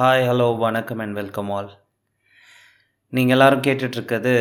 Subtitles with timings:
[0.00, 1.70] hi hello வணக்கம் and welcome all
[3.12, 4.32] நீங்கள் எல்லோரும் கேட்டுட்ருக்கிறது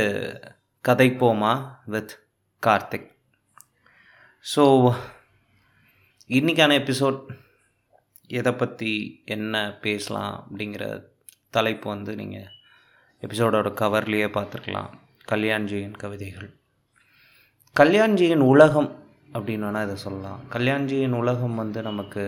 [0.82, 1.52] கதை போமா
[1.86, 2.14] வித்
[2.64, 3.06] கார்த்திக்
[4.56, 4.64] ஸோ
[6.30, 7.20] இன்றைக்கான எபிசோட்
[8.28, 9.24] எதை பற்றி
[9.26, 11.06] என்ன பேசலாம் அப்படிங்கிற
[11.50, 12.52] தலைப்பு வந்து நீங்கள்
[13.24, 14.92] எபிசோடோட கவர்லேயே பார்த்துருக்கலாம்
[15.32, 16.50] கல்யாண்ஜியின் கவிதைகள்
[17.76, 18.92] கல்யாண்ஜியின் உலகம்
[19.34, 22.29] அப்படின்னு வேணால் இதை சொல்லலாம் கல்யாண்ஜியின் உலகம் வந்து நமக்கு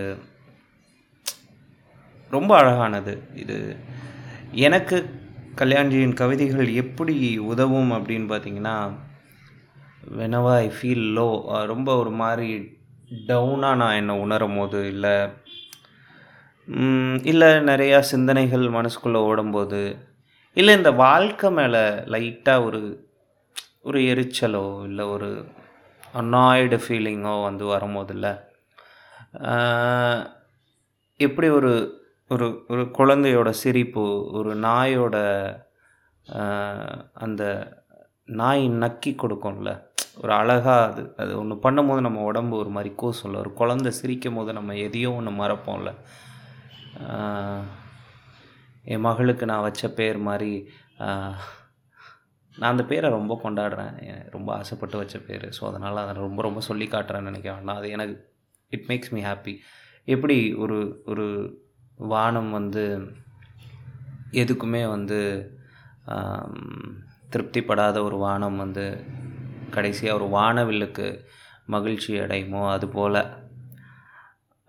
[2.31, 3.77] ரொம்ப அழகானது இது
[4.53, 4.97] எனக்கு
[5.55, 7.37] கல்யாண்ஜியின் கவிதைகள் எப்படி
[7.39, 8.91] உதவும் அப்படின்னு பார்த்தீங்கன்னா
[10.17, 11.29] வெனவா ஐ ஃபீல் லோ
[11.65, 12.77] ரொம்ப ஒரு மாதிரி
[13.27, 15.15] டவுனாக நான் என்னை உணரும் போது இல்லை
[17.23, 19.97] இல்லை நிறையா சிந்தனைகள் மனசுக்குள்ளே ஓடும்போது
[20.53, 22.81] இல்லை இந்த வாழ்க்கை மேலே லைட்டாக ஒரு
[23.81, 25.45] ஒரு எரிச்சலோ இல்லை ஒரு
[26.15, 28.33] அன்னாய்டு ஃபீலிங்கோ வந்து வரும்போது இல்லை
[31.19, 31.71] எப்படி ஒரு
[32.31, 34.05] ஒரு ஒரு குழந்தையோட சிரிப்பு
[34.31, 35.17] ஒரு நாயோட
[37.13, 37.43] அந்த
[38.29, 39.71] நாய் நக்கி கொடுக்கும்ல
[40.21, 44.53] ஒரு அழகாக அது அது ஒன்று பண்ணும்போது நம்ம உடம்பு ஒரு மாதிரி கூசும்ல ஒரு குழந்த சிரிக்கும் போது
[44.53, 45.91] நம்ம எதையோ ஒன்று மறப்போம்ல
[48.85, 50.51] என் மகளுக்கு நான் வச்ச பேர் மாதிரி
[52.55, 53.95] நான் அந்த பேரை ரொம்ப கொண்டாடுறேன்
[54.29, 58.15] ரொம்ப ஆசைப்பட்டு வச்ச பேர் ஸோ அதனால் அதை ரொம்ப ரொம்ப சொல்லி காட்டுறேன்னு நினைக்க வேண்டாம் அது எனக்கு
[58.71, 59.53] இட் மேக்ஸ் மீ ஹாப்பி
[60.07, 60.77] எப்படி ஒரு
[61.05, 61.25] ஒரு
[61.97, 62.83] வானம் வந்து
[64.31, 65.19] எதுக்குமே வந்து
[67.29, 68.85] திருப்திப்படாத ஒரு வானம் வந்து
[69.71, 71.07] கடைசியாக ஒரு வானவில்லுக்கு
[71.65, 73.21] மகிழ்ச்சி அடையுமோ அதுபோல்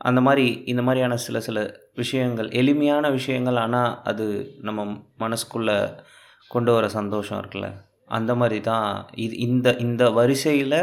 [0.01, 1.59] அந்த மாதிரி இந்த மாதிரியான சில சில
[1.95, 4.27] விஷயங்கள் எளிமையான விஷயங்கள் ஆனால் அது
[4.61, 4.85] நம்ம
[5.19, 5.77] மனசுக்குள்ளே
[6.49, 7.71] கொண்டு வர சந்தோஷம் இருக்குல்ல
[8.09, 9.09] அந்த மாதிரி தான்
[9.15, 10.79] இது இந்த இந்த வரிசையில்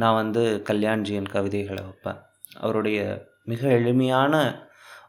[0.00, 2.20] நான் வந்து கல்யாண்ஜியின் கவிதைகளை வைப்பேன்
[2.60, 2.98] அவருடைய
[3.44, 4.34] மிக எளிமையான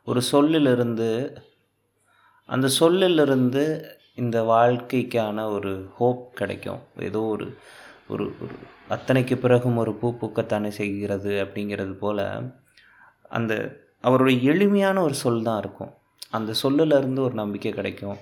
[0.07, 1.09] ஒரு சொல்லிலிருந்து
[2.49, 3.63] அந்த சொல்லிலிருந்து
[4.15, 7.47] இந்த வாழ்க்கைக்கான ஒரு ஹோப் கிடைக்கும் ஏதோ ஒரு
[8.09, 8.55] ஒரு ஒரு
[8.87, 12.23] அத்தனைக்கு பிறகும் ஒரு பூ பூக்கத்தானே செய்கிறது அப்படிங்கிறது போல்
[13.31, 13.53] அந்த
[14.03, 15.93] அவருடைய எளிமையான ஒரு சொல் தான் இருக்கும்
[16.31, 18.19] அந்த சொல்லிலிருந்து ஒரு நம்பிக்கை கிடைக்கும்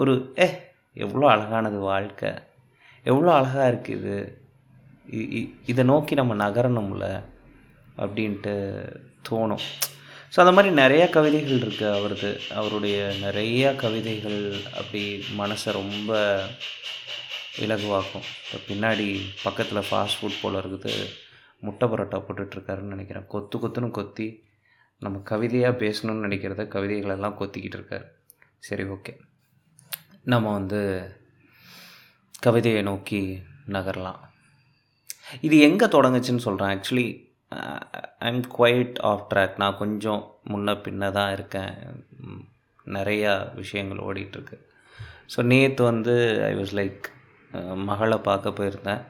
[0.00, 0.14] ஒரு
[0.38, 0.48] ஏ
[0.96, 2.30] எவ்வளோ அழகானது வாழ்க்கை
[3.06, 4.16] எவ்வளோ அழகாக இருக்குது
[5.64, 7.06] இதை நோக்கி நம்ம நகரணும்ல
[7.98, 8.54] அப்படின்ட்டு
[9.28, 9.66] தோணும்
[10.34, 12.30] ஸோ அந்த மாதிரி நிறையா கவிதைகள் இருக்குது அவரது
[12.50, 14.40] அவருடைய நிறையா கவிதைகள்
[14.74, 15.02] அப்படி
[15.38, 16.12] மனசை ரொம்ப
[17.58, 19.06] இலகுவாக்கும் இப்போ பின்னாடி
[19.42, 20.94] பக்கத்தில் ஃபாஸ்ட் ஃபுட் போல் இருக்குது
[21.62, 24.26] முட்டை பரோட்டா போட்டுட்ருக்காருன்னு நினைக்கிறேன் கொத்து கொத்துன்னு கொத்தி
[25.02, 28.06] நம்ம கவிதையாக பேசணும்னு நினைக்கிறத கவிதைகளெல்லாம் கொத்திக்கிட்டு இருக்கார்
[28.58, 29.14] சரி ஓகே
[30.24, 30.80] நம்ம வந்து
[32.42, 33.22] கவிதையை நோக்கி
[33.68, 34.20] நகரலாம்
[35.40, 37.06] இது எங்கே தொடங்குச்சுன்னு சொல்கிறேன் actually
[38.20, 40.22] I'm quite off track நான் கொஞ்சம்
[40.50, 41.74] முன்ன பின்ன தான் இருக்கேன்
[42.86, 44.56] நிறையா விஷயங்கள் ஓடிட்டுருக்கு
[45.34, 46.14] ஸோ நேற்று வந்து
[46.44, 47.06] ஐ வாஸ் லைக்
[47.84, 49.02] மகளை பார்க்க போயிருந்தேன்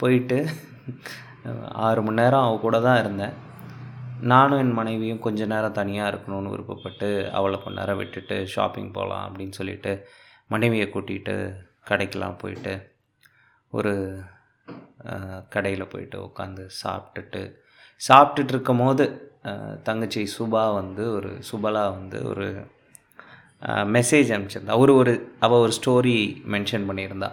[0.00, 0.38] போயிட்டு
[1.78, 3.34] ஆறு மணி நேரம் அவள் கூட தான் இருந்தேன்
[4.22, 9.52] நானும் என் மனைவியும் கொஞ்சம் நேரம் தனியாக இருக்கணும்னு விருப்பப்பட்டு அவளை கொஞ்ச நேரம் விட்டுட்டு ஷாப்பிங் போகலாம் அப்படின்னு
[9.52, 9.92] சொல்லிட்டு
[10.46, 11.36] மனைவியை கூட்டிகிட்டு
[11.90, 12.74] கடைக்கெலாம் போயிட்டு
[13.72, 13.92] ஒரு
[15.48, 17.42] கடையில் போயிட்டு உட்காந்து சாப்பிட்டுட்டு
[18.00, 19.04] சாப்பிட்டுட்டு இருக்கும் போது
[19.82, 22.46] தங்கச்சி சுபா வந்து ஒரு சுபலா வந்து ஒரு
[23.92, 25.12] மெசேஜ் அனுப்பிச்சிருந்தா அவர் ஒரு
[25.40, 26.16] அவள் ஒரு ஸ்டோரி
[26.46, 27.30] மென்ஷன் பண்ணியிருந்தா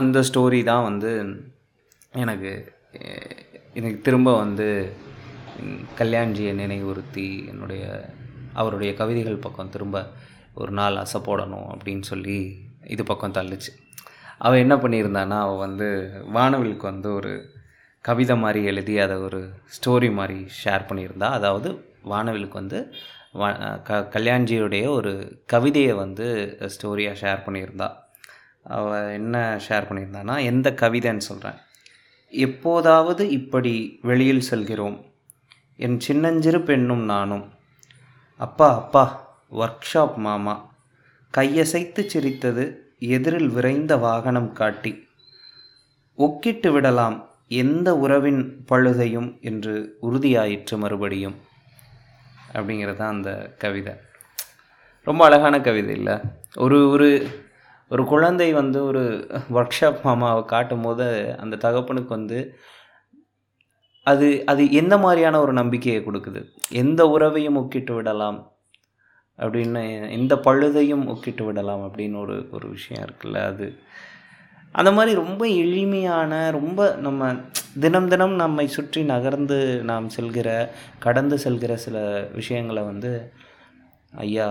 [0.00, 1.10] அந்த ஸ்டோரி தான் வந்து
[2.14, 2.52] எனக்கு
[3.74, 4.68] எனக்கு திரும்ப வந்து
[5.98, 7.84] கல்யாண்ஜியை நினைவுறுத்தி என்னுடைய
[8.54, 9.98] அவருடைய கவிதைகள் பக்கம் திரும்ப
[10.54, 12.38] ஒரு நாள் அசை போடணும் அப்படின்னு சொல்லி
[12.84, 13.72] இது பக்கம் தள்ளுச்சு
[14.38, 15.88] அவள் என்ன பண்ணியிருந்தான்னா அவள் வந்து
[16.32, 17.32] வானவிலுக்கு வந்து ஒரு
[18.04, 19.40] கவிதை மாதிரி எழுதி அதை ஒரு
[19.76, 21.68] ஸ்டோரி மாதிரி ஷேர் பண்ணியிருந்தா அதாவது
[22.04, 22.78] வானவிலுக்கு வந்து
[23.34, 23.44] வ
[23.82, 25.12] க கல்யாண்ஜியுடைய ஒரு
[25.46, 26.26] கவிதையை வந்து
[26.68, 27.88] ஸ்டோரியாக ஷேர் பண்ணியிருந்தா
[28.68, 29.36] அவள் என்ன
[29.68, 31.60] ஷேர் பண்ணியிருந்தான்னா எந்த கவிதைன்னு சொல்கிறேன்
[32.32, 33.74] எப்போதாவது இப்படி
[34.02, 34.98] வெளியில் செல்கிறோம்
[35.78, 37.46] என் சின்னஞ்சிறு பெண்ணும் நானும்
[38.40, 39.04] அப்பா அப்பா
[39.52, 40.54] ஒர்க் ஷாப் மாமா
[41.34, 42.64] கையசைத்து சிரித்தது
[43.08, 44.92] எதிரில் விரைந்த வாகனம் காட்டி
[46.18, 47.18] ஒக்கிட்டு விடலாம்
[47.52, 49.74] எந்த உறவின் பழுதையும் என்று
[50.02, 51.36] உறுதியாயிற்று மறுபடியும்
[52.54, 53.32] அப்படிங்கிறது தான் அந்த
[53.58, 53.94] கவிதை
[55.06, 56.16] ரொம்ப அழகான கவிதை இல்லை
[56.58, 57.08] ஒரு ஒரு
[57.90, 59.02] ஒரு குழந்தை வந்து ஒரு
[59.52, 61.06] ஒர்க் ஷாப் மாமாவை காட்டும் போது
[61.40, 62.38] அந்த தகப்பனுக்கு வந்து
[64.06, 66.40] அது அது எந்த மாதிரியான ஒரு நம்பிக்கையை கொடுக்குது
[66.74, 68.38] எந்த உறவையும் ஒக்கிட்டு விடலாம்
[69.38, 69.82] அப்படின்னு
[70.10, 73.66] எந்த பழுதையும் ஒக்கிட்டு விடலாம் அப்படின்னு ஒரு ஒரு விஷயம் இருக்குல்ல அது
[74.74, 77.30] அந்த மாதிரி ரொம்ப எளிமையான ரொம்ப நம்ம
[77.80, 79.58] தினம் தினம் நம்மை சுற்றி நகர்ந்து
[79.82, 80.48] நாம் செல்கிற
[80.98, 81.98] கடந்து செல்கிற சில
[82.32, 83.12] விஷயங்களை வந்து
[84.22, 84.48] ஐயா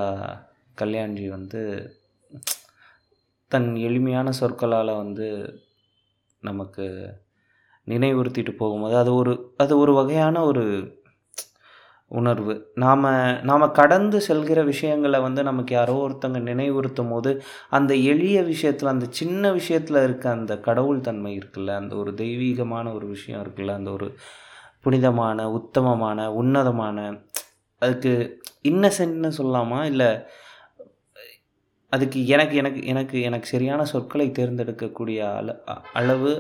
[0.78, 1.62] கல்யாண்ஜி வந்து
[3.52, 5.28] தன் எளிமையான சொற்களால் வந்து
[6.44, 6.86] நமக்கு
[7.88, 9.34] நினைவுறுத்திட்டு போகும்போது அது ஒரு
[9.58, 10.64] அது ஒரு வகையான ஒரு
[12.12, 12.54] உணர்வு
[12.76, 13.08] நாம்
[13.42, 17.32] நாம் கடந்து செல்கிற விஷயங்களை வந்து நமக்கு யாரோ ஒருத்தங்க நினைவுறுத்தும் போது
[17.70, 23.08] அந்த எளிய விஷயத்தில் அந்த சின்ன விஷயத்தில் இருக்க அந்த கடவுள் தன்மை இருக்குல்ல அந்த ஒரு தெய்வீகமான ஒரு
[23.08, 24.10] விஷயம் இருக்குல்ல அந்த ஒரு
[24.82, 26.98] புனிதமான உத்தமமான உன்னதமான
[27.82, 28.14] அதுக்கு
[28.64, 30.10] இன்னசென்ட்னு சொல்லாமா இல்லை
[31.94, 35.56] அதுக்கு எனக்கு எனக்கு எனக்கு எனக்கு சரியான சொற்களை தேர்ந்தெடுக்கக்கூடிய அள
[35.94, 36.34] அளவு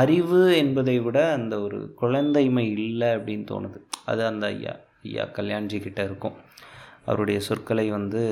[0.00, 3.78] அறிவு என்பதை விட அந்த ஒரு குழந்தைமை இல்லை அப்படின்னு தோணுது
[4.04, 4.74] அது அந்த ஐயா
[5.02, 6.36] ஐயா கல்யாண்ஜி கிட்ட இருக்கும்
[7.04, 8.22] அவருடைய சொற்களை வந்து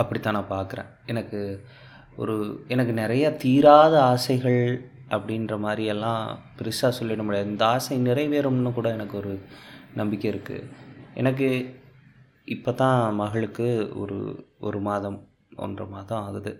[0.00, 1.40] அப்படித்தான் நான் பார்க்குறேன் எனக்கு
[2.16, 2.64] ஒரு
[2.68, 4.62] எனக்கு நிறைய தீராத ஆசைகள்
[5.08, 6.24] அப்படின்ற மாதிரியெல்லாம்
[6.58, 9.32] பெருசாக சொல்லிட முடியாது இந்த ஆசை நிறைவேறும்னு கூட எனக்கு ஒரு
[9.94, 10.66] நம்பிக்கை இருக்குது
[11.14, 11.48] எனக்கு
[12.44, 13.68] இப்போ தான் மகளுக்கு
[13.94, 14.18] ஒரு
[14.60, 15.18] ஒரு மாதம்
[15.56, 16.52] ஒன்றரை மாதம் ஆகுது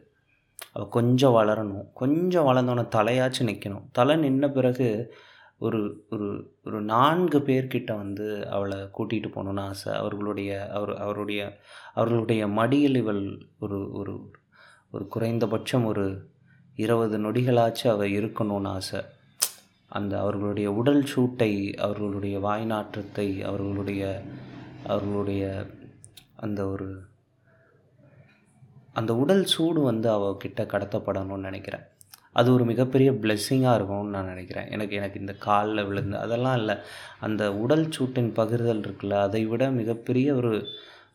[0.75, 4.89] அவள் கொஞ்சம் வளரணும் கொஞ்சம் வளர்ந்தோன்னே தலையாச்சும் நிற்கணும் தலை நின்ன பிறகு
[5.59, 5.81] ஒரு
[6.11, 6.29] ஒரு
[6.65, 8.27] ஒரு நான்கு பேர்கிட்ட வந்து
[8.51, 11.41] அவளை கூட்டிகிட்டு போகணுன்னு ஆசை அவர்களுடைய அவர் அவருடைய
[11.95, 13.23] அவர்களுடைய மடியில் இவள்
[13.59, 14.15] ஒரு ஒரு
[14.91, 16.07] ஒரு குறைந்தபட்சம் ஒரு
[16.77, 19.01] இருபது நொடிகளாச்சும் அவள் இருக்கணும்னு ஆசை
[19.91, 21.53] அந்த அவர்களுடைய உடல் சூட்டை
[21.79, 24.03] அவர்களுடைய வாய்நாற்றத்தை அவர்களுடைய
[24.87, 25.45] அவர்களுடைய
[26.37, 26.89] அந்த ஒரு
[28.97, 31.87] அந்த உடல் சூடு வந்து அவகிட்ட கடத்தப்படணும்னு நினைக்கிறேன்
[32.33, 36.77] அது ஒரு மிகப்பெரிய பிளெஸ்ஸிங்காக இருக்கும்னு நான் நினைக்கிறேன் எனக்கு எனக்கு இந்த காலில் விழுந்து அதெல்லாம் இல்லை
[37.21, 40.53] அந்த உடல் சூட்டின் பகிர்தல் இருக்குல்ல அதை விட மிகப்பெரிய ஒரு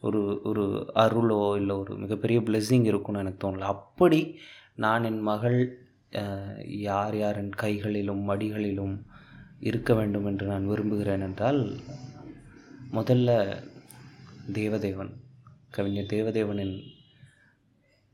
[0.00, 0.64] ஒரு ஒரு
[0.96, 4.20] அருளோ இல்லை ஒரு மிகப்பெரிய பிளெஸ்ஸிங் இருக்கும்னு எனக்கு தோணல அப்படி
[4.76, 5.60] நான் என் மகள்
[6.82, 8.96] யார் யாரின் கைகளிலும் மடிகளிலும்
[9.62, 11.62] இருக்க வேண்டும் என்று நான் விரும்புகிறேன் என்றால்
[12.94, 13.30] முதல்ல
[14.54, 15.14] தேவதேவன்
[15.70, 16.76] கவிஞர் தேவதேவனின்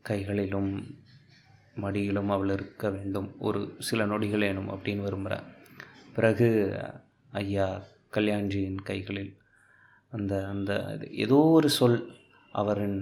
[0.01, 0.71] கைகளிலும்
[1.75, 5.47] மடியிலும் அவள் இருக்க வேண்டும் ஒரு சில நொடிகள் வேணும் அப்படின்னு விரும்புகிறேன்
[6.13, 6.47] பிறகு
[7.33, 7.67] ஐயா
[8.15, 9.31] கல்யாண்ஜியின் கைகளில்
[10.11, 10.71] அந்த அந்த
[11.15, 11.99] ஏதோ ஒரு சொல்
[12.53, 12.97] அவரின்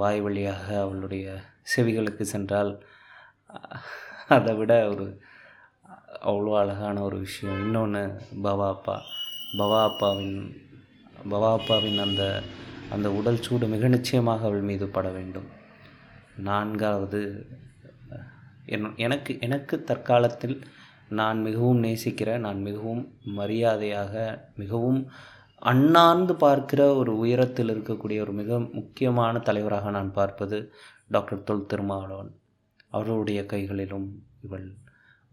[0.00, 1.26] வாய் வழியாக அவளுடைய
[1.62, 2.72] செவிகளுக்கு சென்றால்
[4.28, 5.06] அதை விட ஒரு
[6.22, 8.02] அவ்வளோ அழகான ஒரு விஷயம் இன்னொன்று
[8.42, 8.96] பவா அப்பா
[9.58, 10.36] பவா அப்பாவின்
[11.30, 12.22] பவா அப்பாவின் அந்த
[12.90, 15.48] அந்த உடல் சூடு மிக நிச்சயமாக அவள் மீது பட வேண்டும்
[16.42, 17.22] நான்காவது
[18.66, 20.56] என் எனக்கு எனக்கு தற்காலத்தில்
[21.10, 23.02] நான் மிகவும் நேசிக்கிற நான் மிகவும்
[23.34, 24.14] மரியாதையாக
[24.56, 25.00] மிகவும்
[25.62, 30.58] அண்ணாந்து பார்க்கிற ஒரு உயரத்தில் இருக்கக்கூடிய ஒரு மிக முக்கியமான தலைவராக நான் பார்ப்பது
[31.08, 32.32] டாக்டர் தொல் திருமாவளவன்
[32.90, 34.08] அவருடைய கைகளிலும்
[34.42, 34.66] இவள்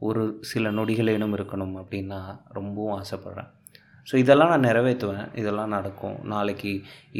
[0.00, 2.20] ஒரு சில நொடிகளிலும் இருக்கணும் அப்படின்னு
[2.50, 3.50] ரொம்பவும் ஆசைப்பட்றேன்
[4.08, 6.72] ஸோ இதெல்லாம் நான் நிறைவேற்றுவேன் இதெல்லாம் நடக்கும் நாளைக்கு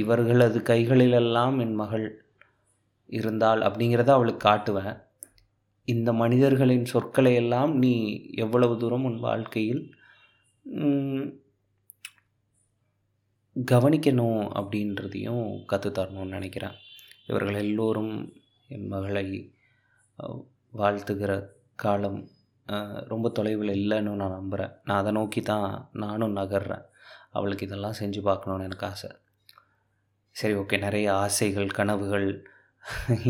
[0.00, 2.06] இவர்களது கைகளிலெல்லாம் என் மகள்
[3.10, 4.96] இருந்தாள் அப்படிங்கிறத அவளுக்கு காட்டுவேன்
[5.88, 7.94] இந்த மனிதர்களின் சொற்களை எல்லாம் நீ
[8.36, 9.84] எவ்வளவு தூரம் உன் வாழ்க்கையில்
[13.56, 16.76] கவனிக்கணும் அப்படின்றதையும் கற்றுத்தரணும்னு நினைக்கிறேன்
[17.28, 18.14] இவர்கள் எல்லோரும்
[18.68, 19.26] என் மகளை
[20.74, 21.32] வாழ்த்துகிற
[21.76, 22.20] காலம்
[23.08, 25.90] ரொம்ப தொலைவில் இல்லைன்னு நான் நம்புகிறேன் நான் அதை நோக்கி தான்
[25.94, 26.86] நானும் நகர்றேன்
[27.30, 29.10] அவளுக்கு இதெல்லாம் செஞ்சு பார்க்கணுன்னு எனக்கு ஆசை
[30.36, 32.30] சரி ஓகே நிறைய ஆசைகள் கனவுகள்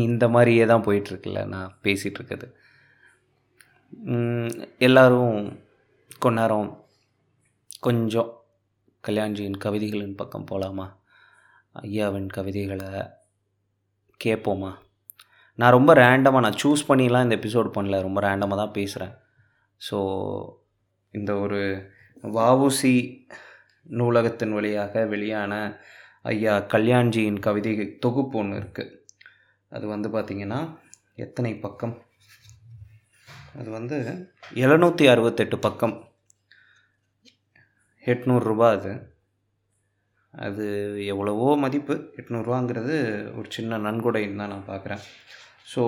[0.00, 2.48] இந்த மாதிரியே தான் போயிட்டுருக்குல்ல நான் பேசிகிட்ருக்குது
[4.78, 5.38] எல்லோரும்
[6.22, 6.70] கொண்டாரம்
[7.80, 8.30] கொஞ்சம்
[9.04, 10.86] கல்யாண்ஜியின் கவிதைகளின் பக்கம் போகலாமா
[11.74, 12.90] ஐயாவின் கவிதைகளை
[14.20, 14.72] கேட்போமா
[15.58, 19.14] நான் ரொம்ப ரேண்டமாக நான் சூஸ் பண்ணிலாம் இந்த எபிசோட் பண்ணல ரொம்ப ரேண்டமாக தான் பேசுகிறேன்
[19.80, 19.98] ஸோ
[21.14, 21.60] இந்த ஒரு
[22.24, 22.94] வவுசி
[23.90, 25.52] நூலகத்தின் வழியாக வெளியான
[26.24, 27.72] ஐயா கல்யாண்ஜியின் கவிதை
[27.98, 28.92] தொகுப்பு ஒன்று இருக்குது
[29.72, 30.60] அது வந்து பார்த்திங்கன்னா
[31.16, 31.94] எத்தனை பக்கம்
[33.54, 33.96] அது வந்து
[34.56, 35.94] எழுநூற்றி அறுபத்தெட்டு பக்கம்
[38.04, 38.92] எட்நூறுரூபா அது
[40.34, 40.64] அது
[41.04, 42.96] எவ்வளவோ மதிப்பு எட்நூறுரூவாங்கிறது
[43.38, 45.02] ஒரு சின்ன நன்கொடைன்னு தான் நான் பார்க்குறேன்
[45.72, 45.82] ஸோ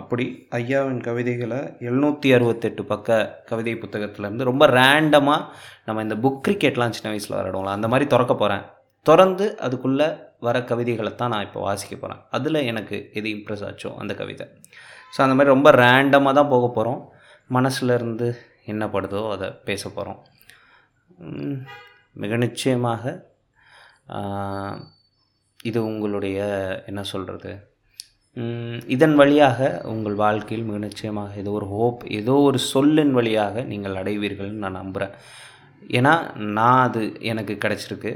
[0.00, 0.24] அப்படி
[0.50, 1.58] ஐயாவின் கவிதைகளை
[1.80, 3.18] எழுநூற்றி அறுபத்தெட்டு பக்க
[3.44, 5.48] கவிதை புத்தகத்துலேருந்து ரொம்ப ரேண்டமாக
[5.84, 8.64] நம்ம இந்த புக் கிரிக்கெட்லாம் சின்ன வயசில் விளாடுவோம்ல அந்த மாதிரி திறக்க போகிறேன்
[9.06, 10.08] திறந்து அதுக்குள்ளே
[10.42, 14.46] வர கவிதைகளை தான் நான் இப்போ வாசிக்க போகிறேன் அதில் எனக்கு எது இம்ப்ரெஸ் ஆச்சோ அந்த கவிதை
[15.14, 17.00] ஸோ அந்த மாதிரி ரொம்ப ரேண்டமாக தான் போக போகிறோம்
[17.50, 18.28] மனசுலேருந்து
[18.64, 20.20] என்ன படுதோ அதை பேச போகிறோம்
[22.16, 23.12] மிக நிச்சயமாக
[25.64, 26.38] இது உங்களுடைய
[26.86, 27.52] என்ன சொல்கிறது
[28.86, 34.62] இதன் வழியாக உங்கள் வாழ்க்கையில் மிக நிச்சயமாக ஏதோ ஒரு ஹோப் ஏதோ ஒரு சொல்லின் வழியாக நீங்கள் அடைவீர்கள்னு
[34.64, 35.14] நான் நம்புகிறேன்
[35.90, 36.14] ஏன்னா
[36.50, 37.02] நான் அது
[37.22, 38.12] எனக்கு கிடச்சிருக்கு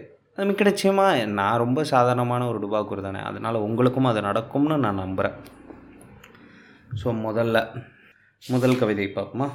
[0.38, 5.37] மிக நிச்சயமாக நான் ரொம்ப சாதாரணமான ஒரு டுபாக்கூர் தானே அதனால் உங்களுக்கும் அது நடக்கும்னு நான் நம்புகிறேன்
[6.91, 7.62] ஸோ முதல்ல
[8.43, 9.49] முதல் கவிதை பார்ப்போமா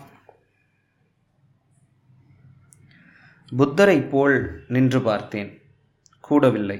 [3.52, 4.38] புத்தரை போல்
[4.68, 5.52] நின்று பார்த்தேன்
[6.24, 6.80] கூடவில்லை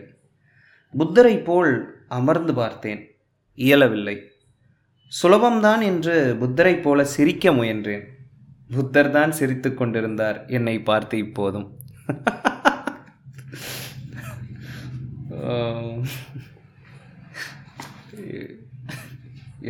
[0.94, 1.74] புத்தரை போல்
[2.10, 3.02] அமர்ந்து பார்த்தேன்
[3.58, 4.18] இயலவில்லை
[5.12, 8.06] சுலபம்தான் என்று புத்தரை போல சிரிக்க முயன்றேன்
[8.70, 11.68] புத்தர் தான் சிரித்து கொண்டிருந்தார் என்னை பார்த்து இப்போதும்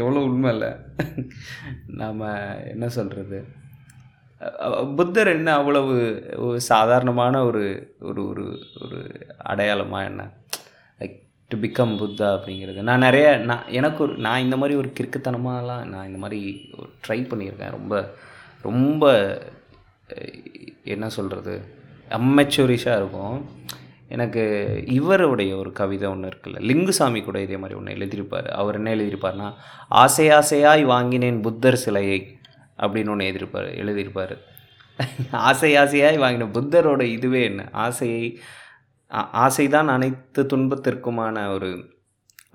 [0.00, 0.69] எவ்வளோ உண்மை இல்லை
[1.93, 2.21] நாம்
[2.65, 3.39] என்ன சொல்கிறது
[4.95, 5.95] புத்தர் என்ன அவ்வளவு
[6.37, 7.63] ஒரு சாதாரணமான ஒரு
[7.99, 8.45] ஒரு ஒரு
[8.81, 8.99] ஒரு
[9.43, 10.23] அடையாளமாக என்ன
[11.01, 11.17] லைக்
[11.51, 16.07] டு பிகம் புத்தா அப்படிங்கிறது நான் நிறைய நான் எனக்கு ஒரு நான் இந்த மாதிரி ஒரு கிறுக்குத்தனமாகலாம் நான்
[16.07, 16.41] இந்த மாதிரி
[16.77, 17.95] ஒரு ட்ரை பண்ணியிருக்கேன் ரொம்ப
[18.61, 19.05] ரொம்ப
[20.83, 21.55] என்ன சொல்கிறது
[22.09, 23.37] அம்மெச்சூரிஷாக இருக்கும்
[24.11, 24.41] எனக்கு
[24.87, 29.47] இவருடைய ஒரு கவிதை ஒன்று இருக்குல்ல லிங்குசாமி கூட இதே மாதிரி ஒன்று எழுதியிருப்பார் அவர் என்ன எழுதியிருப்பார்னா
[29.89, 32.19] ஆசை ஆசையாய் வாங்கினேன் புத்தர் சிலையை
[32.77, 34.35] அப்படின்னு ஒன்று எழுதியிருப்பார் எழுதியிருப்பார்
[35.41, 38.25] ஆசை ஆசையாய் வாங்கின புத்தரோட இதுவே என்ன ஆசையை
[39.41, 41.71] ஆசைதான் அனைத்து துன்பத்திற்குமான ஒரு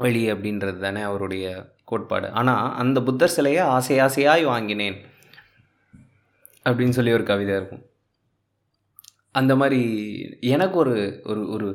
[0.00, 1.46] வழி அப்படின்றது தானே அவருடைய
[1.84, 4.96] கோட்பாடு ஆனால் அந்த புத்தர் சிலையை ஆசை ஆசையாய் வாங்கினேன்
[6.66, 7.84] அப்படின்னு சொல்லி ஒரு கவிதை இருக்கும்
[9.36, 9.80] அந்த மாதிரி
[10.48, 10.94] எனக்கு ஒரு
[11.26, 11.68] ஒரு ஒரு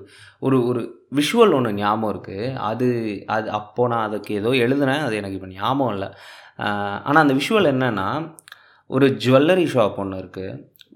[0.40, 0.82] ஒரு ஒரு
[1.16, 2.88] விஷுவல் ஒன்று ஞாபகம் இருக்குது அது
[3.30, 6.10] அது அப்போ நான் அதுக்கு ஏதோ எழுதுனேன் அது எனக்கு இப்போ ஞாபகம் இல்லை
[7.04, 8.08] ஆனால் அந்த விஷுவல் என்னென்னா
[8.90, 10.58] ஒரு ஜுவல்லரி ஷாப் ஒன்று இருக்குது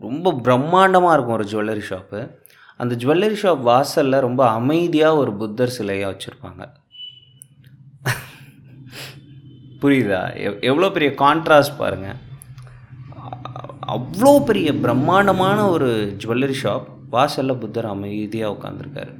[0.00, 2.21] ரொம்ப பிரம்மாண்டமாக இருக்கும் ஒரு ஜுவல்லரி ஷாப்பு
[2.79, 6.63] அந்த ஜுவல்லரி ஷாப் வாசலில் ரொம்ப அமைதியாக ஒரு புத்தர் சிலையாக வச்சுருப்பாங்க
[9.81, 12.19] புரியுதா எவ் எவ்வளோ பெரிய கான்ட்ராஸ்ட் பாருங்கள்
[13.85, 15.89] அவ்வளோ பெரிய பிரம்மாண்டமான ஒரு
[16.21, 19.13] ஜுவல்லரி ஷாப் வாசலில் புத்தர் அமைதியாக உட்காந்துருக்காரு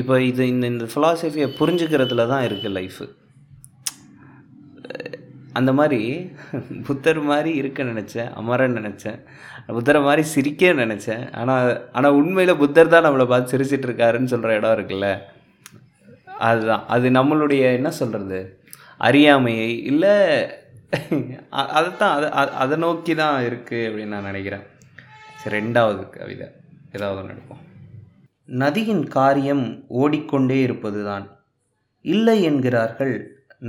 [0.00, 3.06] இப்போ இது இந்த இந்த ஃபிலாசபியை புரிஞ்சுக்கிறதுல தான் இருக்குது லைஃபு
[5.54, 6.00] அந்த மாதிரி
[6.86, 9.18] புத்தர் மாதிரி இருக்க நினச்சேன் அமரன் நினச்சேன்
[9.68, 14.76] புத்தரை மாதிரி சிரிக்க நினச்சேன் ஆனால் ஆனால் உண்மையில் புத்தர் தான் நம்மளை பார்த்து சிரிச்சிட்டு இருக்காருன்னு சொல்கிற இடம்
[14.76, 15.08] இருக்குல்ல
[16.40, 18.40] அதுதான் அது நம்மளுடைய என்ன சொல்கிறது
[19.00, 20.14] அறியாமையை இல்லை
[21.74, 22.26] அதுதான் அது
[22.56, 24.64] அதை நோக்கி தான் இருக்குது அப்படின்னு நான் நினைக்கிறேன்
[25.40, 26.48] சரி ரெண்டாவது கவிதை
[26.92, 27.62] ஏதாவது நடக்கும்
[28.48, 29.64] நதியின் காரியம்
[29.94, 31.26] ஓடிக்கொண்டே இருப்பதுதான்
[32.04, 33.14] இல்லை என்கிறார்கள்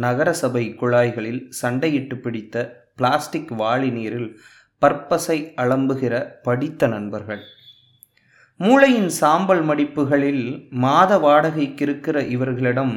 [0.00, 2.65] நகரசபை குழாய்களில் சண்டையிட்டு பிடித்த
[2.95, 4.29] பிளாஸ்டிக் வாளி நீரில்
[4.81, 6.13] பற்பசை அளம்புகிற
[6.43, 7.43] படித்த நண்பர்கள்
[8.59, 10.45] மூளையின் சாம்பல் மடிப்புகளில்
[10.77, 12.95] மாத வாடகைக்கு இருக்கிற இவர்களிடம்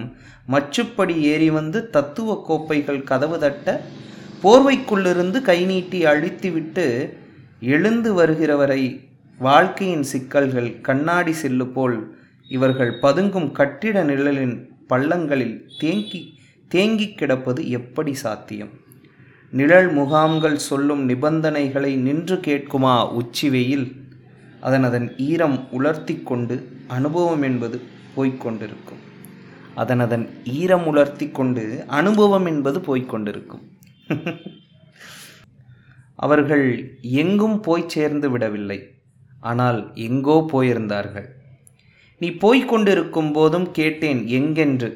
[0.48, 3.74] மச்சுப்படி ஏறி வந்து தத்துவ கோப்பைகள் கதவு தட்ட
[4.42, 6.84] போர்வைக்குள்ளிருந்து கை நீட்டி அழித்துவிட்டு
[7.68, 8.82] எழுந்து வருகிறவரை
[9.38, 11.98] வாழ்க்கையின் சிக்கல்கள் கண்ணாடி செல்லு போல்
[12.50, 14.54] இவர்கள் பதுங்கும் கட்டிட நிழலின்
[14.88, 16.20] பள்ளங்களில் தேங்கி
[16.70, 18.72] தேங்கி கிடப்பது எப்படி சாத்தியம்
[19.52, 23.86] நிழல் முகாம்கள் சொல்லும் நிபந்தனைகளை நின்று கேட்குமா உச்சி வெயில்
[24.60, 26.56] அதன் அதன் ஈரம் உலர்த்தி கொண்டு
[26.88, 27.78] அனுபவம் என்பது
[28.16, 29.02] போய்கொண்டிருக்கும்
[29.74, 30.26] அதன் அதன்
[30.54, 31.64] ஈரம் உலர்த்தி கொண்டு
[31.94, 33.64] அனுபவம் என்பது போய்கொண்டிருக்கும்
[36.18, 36.64] அவர்கள்
[37.14, 38.78] எங்கும் போய் சேர்ந்து விடவில்லை
[39.40, 41.28] ஆனால் எங்கோ போயிருந்தார்கள்
[42.20, 44.90] நீ போய்க் கொண்டிருக்கும் போதும் கேட்டேன் எங்கென்று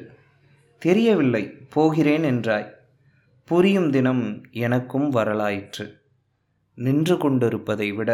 [0.81, 1.43] தெரியவில்லை
[1.69, 2.67] போகிறேன் என்றாய்
[3.47, 4.23] புரியும் தினம்
[4.59, 5.85] எனக்கும் வரலாயிற்று
[6.77, 8.11] நின்று கொண்டிருப்பதை விட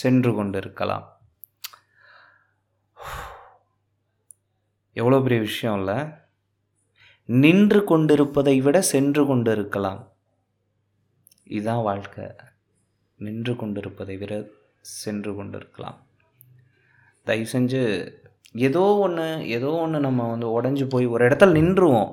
[0.00, 1.06] சென்று கொண்டிருக்கலாம்
[4.96, 5.98] எவ்வளோ பெரிய விஷயம் இல்லை
[7.28, 10.00] நின்று கொண்டிருப்பதை விட சென்று கொண்டிருக்கலாம்
[11.52, 12.26] இதுதான் வாழ்க்கை
[13.20, 14.34] நின்று கொண்டிருப்பதை விட
[14.94, 15.98] சென்று கொண்டிருக்கலாம்
[17.26, 17.82] தயவு செஞ்சு
[18.60, 22.10] ஏதோ ஒன்று ஏதோ ஒன்று நம்ம வந்து உடஞ்சி போய் ஒரு இடத்துல நின்றுவோம்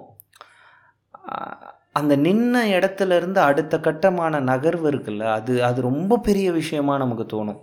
[1.93, 7.59] அந்த நின்ன இடத்துலேருந்து அடுத்த கட்டமான நகர்வு இருக்குல்ல அது அது ரொம்ப பெரிய விஷயமாக நமக்கு தோணும்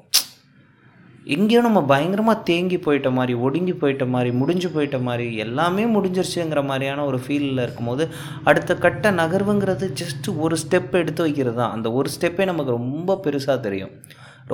[1.27, 7.05] எங்கேயோ நம்ம பயங்கரமாக தேங்கி போயிட்ட மாதிரி ஒடுங்கி போயிட்ட மாதிரி முடிஞ்சு போயிட்ட மாதிரி எல்லாமே முடிஞ்சிருச்சுங்கிற மாதிரியான
[7.05, 8.05] ஒரு ஃபீலில் இருக்கும்போது
[8.45, 13.59] அடுத்த கட்ட நகர்வுங்கிறது ஜஸ்ட்டு ஒரு ஸ்டெப் எடுத்து வைக்கிறது தான் அந்த ஒரு ஸ்டெப்பே நமக்கு ரொம்ப பெருசாக
[13.61, 13.93] தெரியும்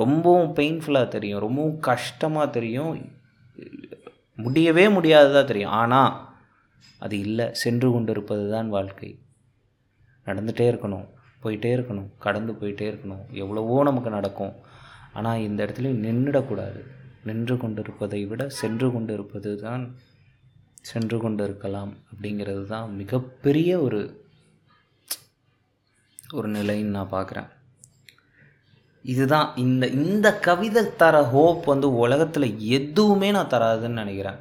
[0.00, 2.93] ரொம்பவும் பெயின்ஃபுல்லாக தெரியும் ரொம்பவும் கஷ்டமாக தெரியும்
[4.37, 6.11] முடியவே முடியாததாக தெரியும் ஆனால்
[7.01, 9.09] அது இல்லை சென்று கொண்டிருப்பது தான் வாழ்க்கை
[10.27, 11.07] நடந்துகிட்டே இருக்கணும்
[11.43, 14.53] போயிட்டே இருக்கணும் கடந்து போயிட்டே இருக்கணும் எவ்வளவோ நமக்கு நடக்கும்
[15.13, 16.81] ஆனால் இந்த இடத்துல நின்றுடக்கூடாது
[17.23, 19.83] நின்று கொண்டிருப்பதை விட சென்று கொண்டிருப்பது தான்
[20.81, 24.01] சென்று கொண்டிருக்கலாம் அப்படிங்கிறது தான் மிகப்பெரிய ஒரு
[26.33, 27.49] ஒரு நிலைன்னு நான் பார்க்குறேன்
[29.05, 34.39] இதுதான் இந்த இந்த கவிதை தர ஹோப் வந்து உலகத்தில் எதுவுமே நான் தராதுன்னு நினைக்கிறேன்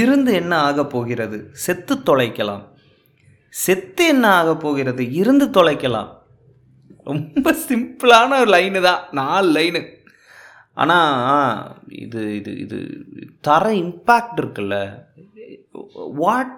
[0.00, 2.64] இருந்து என்ன ஆக போகிறது செத்து தொலைக்கலாம்
[3.54, 6.10] செத்து என்ன ஆக போகிறது இருந்து தொலைக்கலாம்
[7.06, 9.82] ரொம்ப சிம்பிளான ஒரு லைனு தான் நாலு லைனு
[10.74, 11.56] ஆனால்
[11.98, 12.78] இது இது இது
[13.40, 14.76] தர இம்பேக்ட் இருக்குல்ல
[16.16, 16.52] வாட்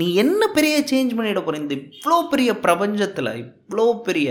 [0.00, 4.28] நீ என்ன பெரிய சேஞ்ச் பண்ணிட போகிற இந்த இவ்வளோ பெரிய பிரபஞ்சத்தில் இவ்வளோ பெரிய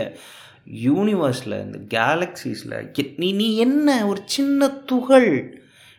[0.83, 2.77] யூனிவர்ஸில் இந்த கேலக்ஸிஸில்
[3.15, 5.29] நீ நீ என்ன ஒரு சின்ன துகள்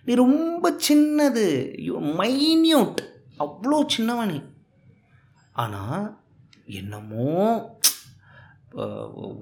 [0.07, 1.47] நீ ரொம்ப சின்னது
[2.21, 3.01] மைன்யூட்
[3.39, 4.41] அவ்வளோ சின்னவனி
[5.57, 6.07] ஆனால்
[6.73, 7.29] என்னமோ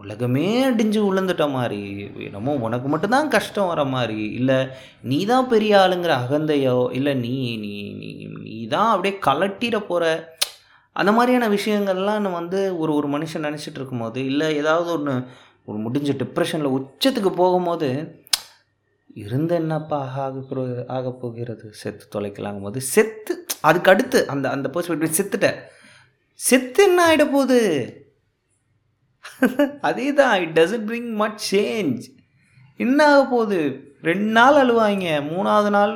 [0.00, 1.81] உலகமே அடிஞ்சு உழுந்துட்ட மாதிரி
[2.19, 4.59] என்னமோ உனக்கு மட்டும்தான் கஷ்டம் வர மாதிரி இல்லை
[5.03, 8.11] நீ தான் பெரிய ஆளுங்கிற அகந்தையோ இல்லை நீ நீ நீ
[8.39, 10.07] நீ தான் அப்படியே கலட்டிட போகிற
[10.97, 15.15] அந்த மாதிரியான விஷயங்கள்லாம் நம்ம வந்து ஒரு ஒரு மனுஷன் நினச்சிட்டு இருக்கும்போது இல்லை ஏதாவது ஒன்று
[15.65, 17.91] ஒரு முடிஞ்ச டிப்ரெஷனில் உச்சத்துக்கு போகும்போது
[19.17, 20.65] இருந்த என்னப்பா ஆக
[20.89, 23.33] ஆக போகிறது செத்து தொலைக்கலாங்கும் போது செத்து
[23.61, 25.49] அதுக்கு அடுத்து அந்த அந்த பர்ஸ்பெக்டிவ் செத்துட்ட
[26.41, 27.61] செத்து என்ன ஆகிட போகுது
[29.81, 32.05] அதே தான் it doesn't bring much change
[32.81, 33.61] என்ன போகுது
[34.03, 35.95] ரெண்டு நாள் அழுவாங்க மூணாவது நாள்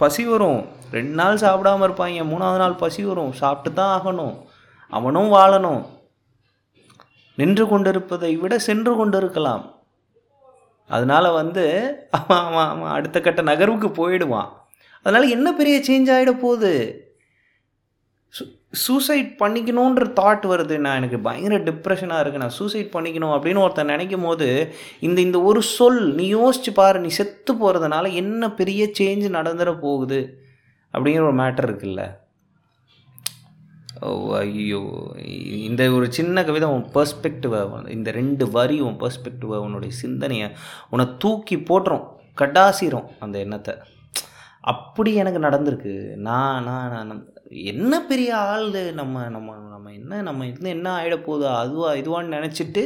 [0.00, 0.60] பசி வரும்
[0.90, 4.34] ரெண்டு நாள் சாப்பிடாமல் இருப்பாங்க மூணாவது நாள் பசி வரும் சாப்பிட்டு தான் ஆகணும்
[4.92, 5.82] அவனும் வாழணும்
[7.38, 9.64] நின்று கொண்டிருப்பதை விட சென்று கொண்டிருக்கலாம்
[10.90, 11.64] அதனால் வந்து
[12.10, 14.50] அவன் அவன் அடுத்த கட்ட நகர்வுக்கு போயிடுவான்
[15.06, 16.72] அதனால் என்ன பெரிய சேஞ்ச் ஆகிட போகுது
[18.72, 24.24] சூசைட் பண்ணிக்கணுன்ற தாட் வருது நான் எனக்கு பயங்கர டிப்ரெஷனாக இருக்குது நான் சூசைட் பண்ணிக்கணும் அப்படின்னு ஒருத்தன் நினைக்கும்
[24.24, 24.48] போது
[25.00, 30.20] இந்த இந்த ஒரு சொல் நீ யோசிச்சு பாரு நீ செத்து போகிறதுனால என்ன பெரிய சேஞ்ச் நடந்துட போகுது
[30.94, 32.02] அப்படிங்கிற ஒரு மேட்டர் இருக்குல்ல
[34.02, 34.10] ஓ
[34.36, 34.80] ஐயோ
[35.62, 37.60] இந்த ஒரு சின்ன கவிதை உன் பர்ஸ்பெக்டிவை
[37.88, 40.48] இந்த ரெண்டு வரி உன் பர்ஸ்பெக்டிவை உன்னுடைய சிந்தனையை
[40.90, 42.06] உன்னை தூக்கி போட்டுரும்
[42.38, 43.74] கட்டாசிரும் அந்த எண்ணத்தை
[44.64, 45.92] அப்படி எனக்கு நடந்திருக்கு
[46.20, 47.12] நான் நான் நான்
[47.52, 48.92] என்ன பெரிய ஆள்
[48.92, 52.86] நம்ம நம்ம நம்ம என்ன நம்ம இன்னும் என்ன ஆகிடப்போகுதோ அதுவாக அதுவா இதுவான்னு நினச்சிட்டு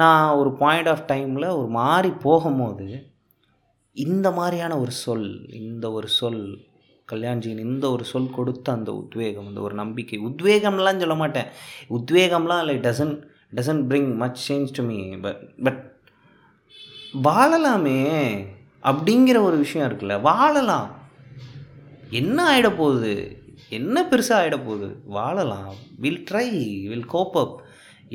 [0.00, 2.86] நான் ஒரு பாயிண்ட் ஆஃப் டைமில் ஒரு மாறி போகும்போது
[3.92, 5.48] இந்த மாதிரியான ஒரு சொல்
[5.50, 6.58] இந்த ஒரு சொல்
[7.12, 11.46] கல்யாண்ஜியின் இந்த ஒரு சொல் கொடுத்த அந்த உத்வேகம் அந்த ஒரு நம்பிக்கை உத்வேகம்லாம் சொல்ல மாட்டேன்
[11.88, 13.14] உத்வேகம்லாம் இல்லை does
[13.54, 15.82] doesn't bring much change to me but but
[17.22, 17.98] வாழலாமே
[18.82, 20.90] அப்படிங்கிற ஒரு விஷயம் இருக்குல்ல வாழலாம்
[22.10, 23.44] என்ன ஆகிடப்போகுது
[23.70, 26.48] என்ன பெருசாக ஆகிட போகுது வாழலாம் will try
[26.88, 27.56] will cope up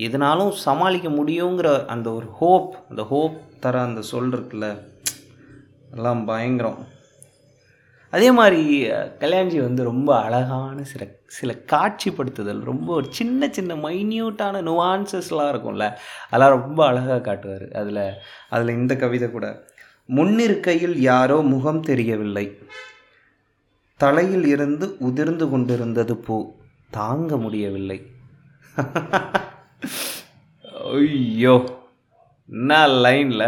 [0.00, 4.68] எதனாலும் சமாளிக்க முடியுங்கிற அந்த ஒரு ஹோப் அந்த ஹோப் தர அந்த சொல் இருக்குல்ல
[5.92, 6.80] எல்லாம் பயங்கரம்
[8.14, 8.62] அதே மாதிரி
[9.20, 11.04] கல்யாண்ஜி வந்து ரொம்ப அழகான சில
[11.28, 15.86] சில காட்சிப்படுத்துதல் ரொம்ப ஒரு சின்ன சின்ன மைன்யூட்டான நுவான்சஸ்லாம் இருக்கும்ல
[16.30, 18.04] அதெல்லாம் ரொம்ப அழகாக காட்டுவார் அதில்
[18.50, 19.48] அதில் இந்த கவிதை கூட
[20.10, 22.46] முன்னிருக்கையில் யாரோ முகம் தெரியவில்லை
[24.02, 26.38] தலையில் இருந்து உதிர்ந்து கொண்டிருந்தது பூ
[26.92, 28.00] தாங்க முடியவில்லை
[30.94, 31.56] ஐயோ
[32.50, 32.80] என்ன
[32.98, 33.48] லைனில்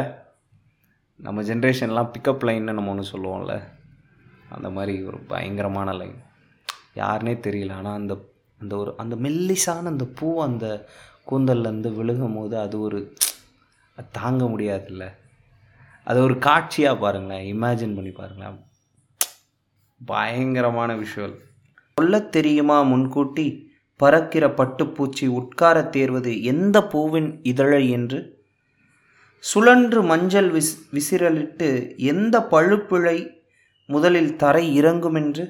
[1.20, 3.56] நம்ம ஜென்ரேஷன்லாம் பிக்கப் லைன்னு நம்ம ஒன்று சொல்லுவோம்ல
[4.50, 6.20] அந்த மாதிரி ஒரு பயங்கரமான லைன்
[6.96, 8.14] யாருனே தெரியல ஆனால் அந்த
[8.60, 10.66] அந்த ஒரு அந்த மெல்லிசான அந்த பூ அந்த
[11.28, 13.00] கூந்தல்லேருந்து விழுகும் போது அது ஒரு
[14.14, 15.06] தாங்க முடியாதுல்ல
[16.08, 18.60] அது ஒரு காட்சியாக பாருங்களேன் இமேஜின் பண்ணி பாருங்களேன்
[20.06, 21.36] பயங்கரமான விஷுவல்
[21.98, 23.48] சொல்ல தெரியுமா முன்கூட்டி
[24.00, 28.20] பறக்கிற பட்டுப்பூச்சி உட்காரத் தேர்வது எந்த பூவின் இதழை என்று
[29.44, 31.70] சுழன்று மஞ்சள் விஸ் விசிறலிட்டு
[31.96, 33.18] எந்த பழுப்பிழை
[33.90, 35.46] முதலில் தரை இறங்குமென்று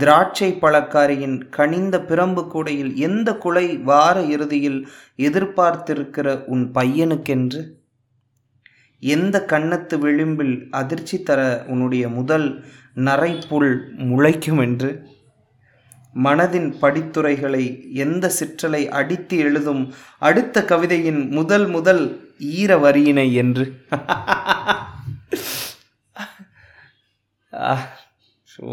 [0.00, 4.80] திராட்சை பழக்காரியின் கனிந்த பிரம்பு கூடையில் எந்த குலை வார இறுதியில்
[5.18, 7.62] எதிர்பார்த்திருக்கிற உன் பையனுக்கென்று
[9.02, 11.40] எந்த கன்னத்து விளிம்பில் அதிர்ச்சி தர
[11.68, 12.46] உன்னுடைய முதல்
[12.96, 13.70] நரைப்புள்
[14.04, 14.90] முளைக்கும் என்று
[16.14, 17.64] மனதின் படித்துறைகளை
[17.94, 19.82] எந்த சிற்றலை அடித்து எழுதும்
[20.18, 22.02] அடுத்த கவிதையின் முதல் முதல்
[22.54, 23.64] ஈர வரியினை என்று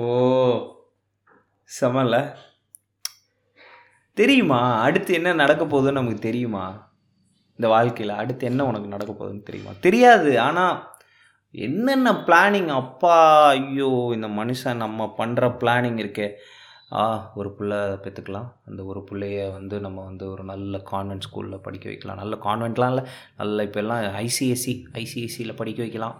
[0.00, 0.03] ஓ
[1.69, 2.15] சமல
[4.17, 6.65] தெரியுமா அடுத்து என்ன நடக்க போகுதுன்னு நமக்கு தெரியுமா
[7.59, 10.75] இந்த வாழ்க்கையில் அடுத்து என்ன உனக்கு நடக்க போகுதுன்னு தெரியுமா தெரியாது ஆனால்
[11.53, 13.15] என்னென்ன பிளானிங் அப்பா
[13.49, 16.27] ஐயோ இந்த மனுஷன் நம்ம பண்ணுற பிளானிங் இருக்கே
[16.95, 17.03] ஆ
[17.33, 22.19] ஒரு பிள்ளை பெற்றுக்கலாம் அந்த ஒரு பிள்ளைய வந்து நம்ம வந்து ஒரு நல்ல கான்வென்ட் ஸ்கூலில் படிக்க வைக்கலாம்
[22.19, 23.03] நல்ல கான்வென்ட்லாம் இல்லை
[23.37, 26.15] நல்ல இப்போ எல்லாம் ஐசிஎஸ்சி ஐசிஎஸ்சியில் படிக்க வைக்கலாம்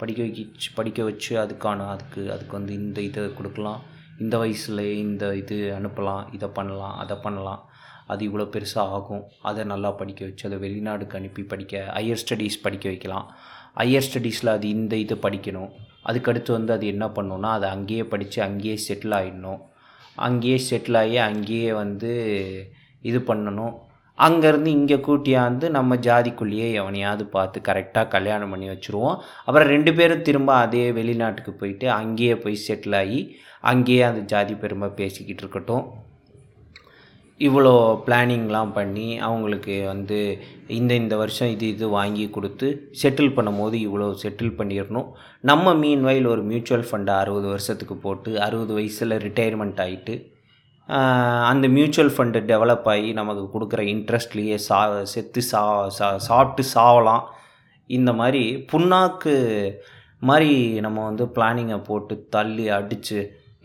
[0.00, 3.80] படிக்க வைக்க படிக்க வச்சு அதுக்கான அதுக்கு அதுக்கு வந்து இந்த இதை கொடுக்கலாம்
[4.18, 7.62] இந்த வயசுலேயே இந்த இது அனுப்பலாம் இதை பண்ணலாம் அதை பண்ணலாம்
[8.08, 12.86] அது இவ்வளோ பெருசாக ஆகும் அதை நல்லா படிக்க வச்சு அதை வெளிநாடுக்கு அனுப்பி படிக்க ஹையர் ஸ்டடீஸ் படிக்க
[12.88, 13.26] வைக்கலாம்
[13.78, 15.72] ஹையர் ஸ்டடீஸில் அது இந்த இது படிக்கணும்
[16.06, 19.60] அதுக்கடுத்து வந்து அது என்ன பண்ணணும்னா அது அங்கேயே படித்து அங்கேயே செட்டில் ஆகிடணும்
[20.18, 22.12] அங்கேயே செட்டில் ஆகி அங்கேயே வந்து
[23.04, 23.74] இது பண்ணணும்
[24.18, 30.50] அங்கேருந்து இங்கே கூட்டியாந்து நம்ம ஜாதிக்குள்ளேயே எவனையாவது பார்த்து கரெக்டாக கல்யாணம் பண்ணி வச்சுருவோம் அப்புறம் ரெண்டு பேரும் திரும்ப
[30.56, 33.20] அதே வெளிநாட்டுக்கு போயிட்டு அங்கேயே போய் செட்டில் ஆகி
[33.64, 35.84] அங்கேயே அந்த ஜாதி பெருமை பேசிக்கிட்டு இருக்கட்டும்
[37.40, 37.72] இவ்வளோ
[38.04, 40.18] பிளானிங்லாம் பண்ணி அவங்களுக்கு வந்து
[40.70, 42.68] இந்த இந்த வருஷம் இது இது வாங்கி கொடுத்து
[43.02, 45.08] செட்டில் பண்ணும்போது இவ்வளோ செட்டில் பண்ணிடணும்
[45.44, 50.16] நம்ம மீன் வயல் ஒரு மியூச்சுவல் ஃபண்டை அறுபது வருஷத்துக்கு போட்டு அறுபது வயசில் ரிட்டையர்மெண்ட் ஆகிட்டு
[51.48, 54.80] அந்த மியூச்சுவல் ஃபண்டு டெவலப் ஆகி நமக்கு கொடுக்குற இன்ட்ரெஸ்ட்லேயே சா
[55.06, 55.62] செத்து சா
[55.98, 57.24] சா சாப்பிட்டு சாவலாம்
[57.90, 59.34] இந்த மாதிரி புண்ணாக்கு
[60.22, 60.52] மாதிரி
[60.80, 63.20] நம்ம வந்து பிளானிங்கை போட்டு தள்ளி அடித்து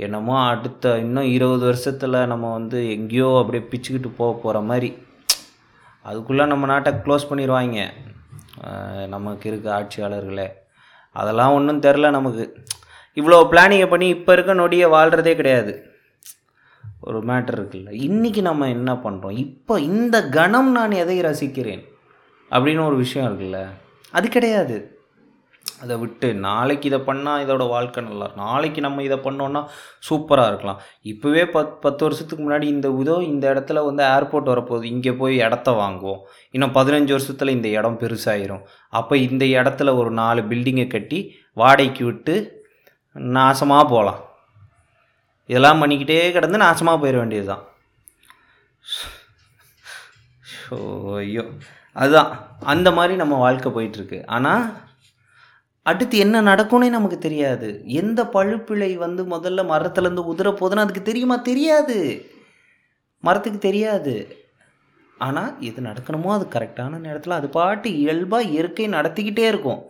[0.00, 4.90] என்னமோ அடுத்த இன்னும் இருபது வருஷத்தில் நம்ம வந்து எங்கேயோ அப்படியே பிச்சுக்கிட்டு போக போகிற மாதிரி
[6.06, 7.82] அதுக்குள்ளே நம்ம நாட்டை க்ளோஸ் பண்ணிடுவாங்க
[9.08, 10.48] நமக்கு இருக்க ஆட்சியாளர்களே
[11.16, 12.44] அதெல்லாம் ஒன்றும் தெரில நமக்கு
[13.18, 15.74] இவ்வளோ பிளானிங்கை பண்ணி இப்போ இருக்க நொடியை வாழ்கிறதே கிடையாது
[17.02, 21.84] ஒரு மேட்டர் இருக்குல்ல இன்றைக்கி நம்ம என்ன பண்ணுறோம் இப்போ இந்த கணம் நான் எதை ரசிக்கிறேன்
[22.52, 23.60] அப்படின்னு ஒரு விஷயம் இருக்குல்ல
[24.14, 24.78] அது கிடையாது
[25.84, 29.62] அதை விட்டு நாளைக்கு இதை பண்ணால் இதோட வாழ்க்கை நல்லா நாளைக்கு நம்ம இதை பண்ணோன்னா
[30.04, 30.80] சூப்பராக இருக்கலாம்
[31.06, 35.72] இப்போவே பத் பத்து வருஷத்துக்கு முன்னாடி இந்த உதோ இந்த இடத்துல வந்து ஏர்போர்ட் வரப்போகுது இங்கே போய் இடத்த
[35.78, 36.22] வாங்குவோம்
[36.54, 38.64] இன்னும் பதினஞ்சு வருஷத்தில் இந்த இடம் பெருசாயிரும்
[38.94, 41.22] அப்போ இந்த இடத்துல ஒரு நாலு பில்டிங்கை கட்டி
[41.58, 42.36] வாடகைக்கு விட்டு
[43.36, 44.22] நாசமாக போகலாம்
[45.50, 47.64] இதெல்லாம் பண்ணிக்கிட்டே கிடந்து நாசமாக போயிட வேண்டியது தான்
[51.18, 51.44] ஐயோ
[51.96, 52.30] அதுதான்
[52.66, 54.64] அந்த மாதிரி நம்ம வாழ்க்கை போயிட்டுருக்கு ஆனால்
[55.86, 57.70] அடுத்து என்ன நடக்கும்னே நமக்கு தெரியாது
[57.94, 61.98] எந்த பழுப்பிழை வந்து முதல்ல மரத்துலேருந்து உதிர போதுன்னு அதுக்கு தெரியுமா தெரியாது
[63.24, 64.14] மரத்துக்கு தெரியாது
[65.18, 69.82] ஆனால் எது நடக்கணுமோ அது கரெக்டான நேரத்தில் அது பாட்டு இயல்பாக இயற்கை நடத்திக்கிட்டே இருக்கும்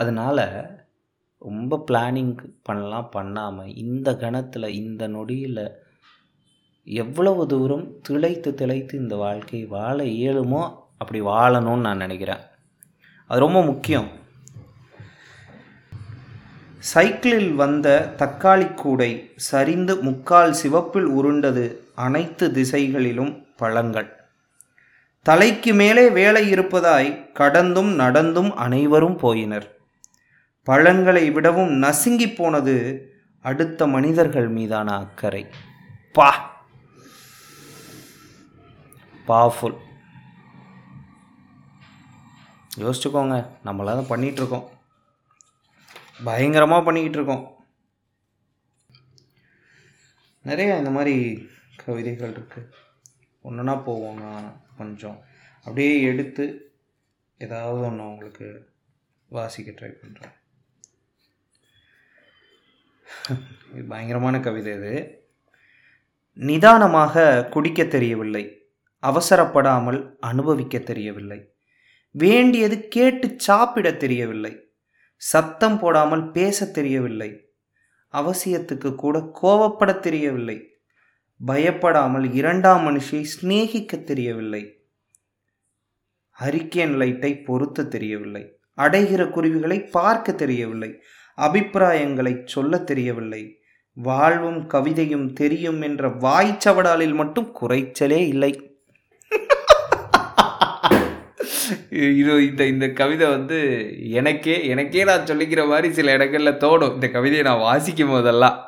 [0.00, 0.44] அதனால்
[1.42, 2.34] ரொம்ப பிளானிங்
[2.62, 5.64] பண்ணலாம் பண்ணாமல் இந்த கணத்தில் இந்த நொடியில்
[6.86, 10.62] எவ்வளவு தூரம் திளைத்து திளைத்து இந்த வாழ்க்கை வாழ இயலுமோ
[10.98, 12.42] அப்படி வாழணும்னு நான் நினைக்கிறேன்
[13.30, 14.08] அது ரொம்ப முக்கியம்
[16.84, 17.88] சைக்கிளில் வந்த
[18.18, 19.10] தக்காளி கூடை
[19.44, 21.64] சரிந்து முக்கால் சிவப்பில் உருண்டது
[21.94, 24.08] அனைத்து திசைகளிலும் பழங்கள்
[25.26, 27.08] தலைக்கு மேலே வேலை இருப்பதாய்
[27.32, 29.66] கடந்தும் நடந்தும் அனைவரும் போயினர்
[30.66, 32.76] பழங்களை விடவும் நசுங்கி போனது
[33.44, 35.42] அடுத்த மனிதர்கள் மீதான அக்கறை
[36.14, 36.28] பா
[39.28, 39.76] பாஃபுல்
[42.78, 44.68] யோசிச்சுக்கோங்க நம்மளாம் பண்ணிகிட்ருக்கோம்
[46.24, 47.44] பயங்கரமாக பண்ணிக்கிட்டு இருக்கோம்
[50.44, 51.14] நிறைய இந்த மாதிரி
[51.76, 52.70] கவிதைகள் இருக்குது
[53.44, 54.22] ஒன்றுனா போவோம்
[54.76, 55.18] கொஞ்சம்
[55.66, 56.44] அப்படியே எடுத்து
[57.40, 58.46] ஏதாவது ஒன்று உங்களுக்கு
[59.30, 60.34] வாசிக்க ட்ரை பண்ணுறேன்
[63.72, 64.94] இது பயங்கரமான கவிதை இது
[66.38, 68.44] நிதானமாக குடிக்க தெரியவில்லை
[69.02, 71.40] அவசரப்படாமல் அனுபவிக்க தெரியவில்லை
[72.14, 74.52] வேண்டியது கேட்டு சாப்பிட தெரியவில்லை
[75.24, 77.30] சத்தம் போடாமல் பேச தெரியவில்லை
[78.14, 80.58] அவசியத்துக்கு கூட கோவப்பட தெரியவில்லை
[81.40, 84.62] பயப்படாமல் இரண்டாம் மனுஷை சிநேகிக்க தெரியவில்லை
[86.36, 88.44] ஹரிக்கேன் லைட்டை பொறுத்த தெரியவில்லை
[88.78, 90.90] அடைகிற குருவிகளை பார்க்க தெரியவில்லை
[91.38, 93.42] அபிப்பிராயங்களை சொல்ல தெரியவில்லை
[93.96, 98.52] வாழ்வும் கவிதையும் தெரியும் என்ற வாய்ச்சவடாலில் மட்டும் குறைச்சலே இல்லை
[102.12, 103.58] இது இந்த இந்த கவிதை வந்து
[104.12, 108.58] எனக்கே எனக்கே நான் சொல்லிக்கிற மாதிரி சில இடங்களில் தோணும் இந்த கவிதையை நான் வாசிக்கும் போதெல்லாம்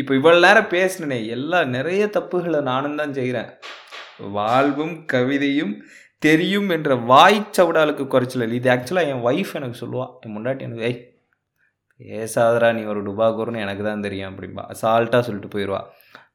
[0.00, 3.50] இப்போ இவ்வளோ நேரம் பேசினேனே எல்லா நிறைய தப்புகளை நானும் தான் செய்கிறேன்
[4.32, 5.74] வாழ்வும் கவிதையும்
[6.22, 11.00] தெரியும் என்ற வாய் சவுடாலுக்கு குறைச்சல இது ஆக்சுவலாக என் ஒய்ஃப் எனக்கு சொல்லுவாள் என் முன்னாடி எனக்கு ஐய்
[12.00, 15.80] ஏசாதரா நீ ஒரு டுபாகூர்னு எனக்கு தான் தெரியும் அப்படிம்பா அசால்ட்டாக சொல்லிட்டு போயிடுவா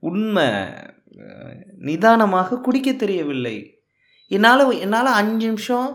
[0.00, 0.48] உண்மை
[1.82, 3.56] நிதானமாக குடிக்க தெரியவில்லை
[4.32, 5.90] என்னால் என்னால் அஞ்சு நிமிஷம்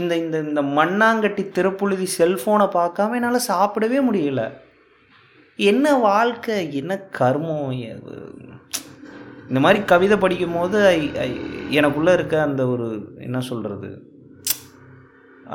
[0.00, 4.42] இந்த இந்த இந்த மண்ணாங்கட்டி திறப்புழுதி செல்ஃபோனை பார்க்காம என்னால் சாப்பிடவே முடியல
[5.58, 7.70] என்ன வாழ்க்கை என்ன கர்மம்
[9.48, 11.30] இந்த மாதிரி கவிதை படிக்கும் போது ஐ ஐ
[11.70, 12.86] எனக்குள்ளே இருக்க அந்த ஒரு
[13.18, 13.90] என்ன சொல்கிறது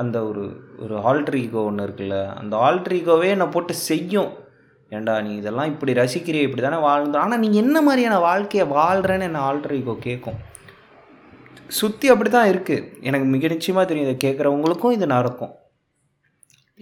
[0.00, 0.44] அந்த ஒரு
[0.80, 4.32] ஒரு ஆல்ட்ரிகோ ஒன்று இருக்குல்ல அந்த ஆல்ட்ரிகோவே என்னை போட்டு செய்யும்
[4.92, 9.42] ஏண்டா நீ இதெல்லாம் இப்படி ரசிக்கிறீ இப்படி தானே வாழ்ந்தோம் ஆனால் நீ என்ன மாதிரியான வாழ்க்கையை வாழ்கிறேன்னு என்னை
[9.42, 10.40] ஆல்ட்ரிகோ கேட்கும்
[11.70, 15.54] சுற்றி அப்படி தான் இருக்குது எனக்கு மிக நிச்சயமாக தெரியும் இதை கேட்குறவங்களுக்கும் இது நடக்கும்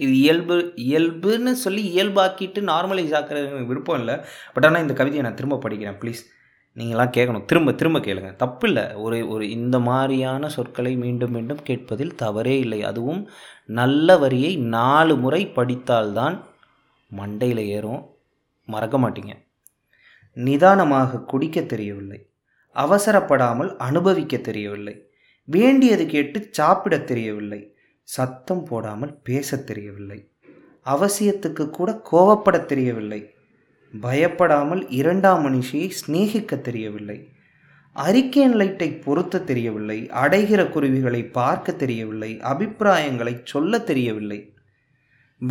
[0.00, 0.55] இது இயல்பு
[0.83, 3.39] இயல்புன்னு சொல்லி இயல்பாக்கிட்டு நார்மலைஸ் ஆக்கிற
[3.65, 4.15] விருப்பம் இல்லை
[4.53, 6.21] பட் ஆனால் இந்த கவிதையை நான் திரும்ப படிக்கிறேன் ப்ளீஸ்
[6.77, 12.55] நீங்களாம் கேட்கணும் திரும்ப திரும்ப கேளுங்க தப்பில்லை ஒரு ஒரு இந்த மாதிரியான சொற்களை மீண்டும் மீண்டும் கேட்பதில் தவறே
[12.59, 13.21] இல்லை அதுவும்
[13.69, 16.37] நல்ல வரியை நாலு முறை படித்தால்தான்
[17.11, 18.01] மண்டையில் ஏறும்
[18.67, 19.33] மறக்க மாட்டீங்க
[20.37, 22.19] நிதானமாக குடிக்க தெரியவில்லை
[22.75, 24.95] அவசரப்படாமல் அனுபவிக்க தெரியவில்லை
[25.47, 27.61] வேண்டியது கேட்டு சாப்பிட தெரியவில்லை
[28.07, 30.19] சத்தம் போடாமல் பேச தெரியவில்லை
[30.85, 33.21] அவசியத்துக்கு கூட கோவப்பட தெரியவில்லை
[33.93, 37.17] பயப்படாமல் இரண்டாம் மனுஷியை சிநேகிக்க தெரியவில்லை
[37.95, 44.39] அறிக்கையின் லைட்டை பொருத்த தெரியவில்லை அடைகிற குருவிகளை பார்க்க தெரியவில்லை அபிப்பிராயங்களை சொல்ல தெரியவில்லை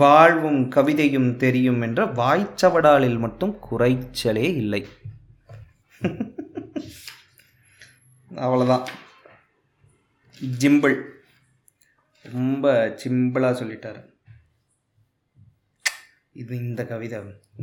[0.00, 4.83] வாழ்வும் கவிதையும் தெரியும் என்ற வாய்ச்சவடாலில் மட்டும் குறைச்சலே இல்லை
[8.31, 8.85] அவ்வளோதான்
[10.59, 10.97] ஜிம்பிள்
[12.25, 12.73] ரொம்ப
[12.97, 14.01] சிம்பிளாக சொல்லிட்டார்
[16.37, 17.19] இது இந்த கவிதை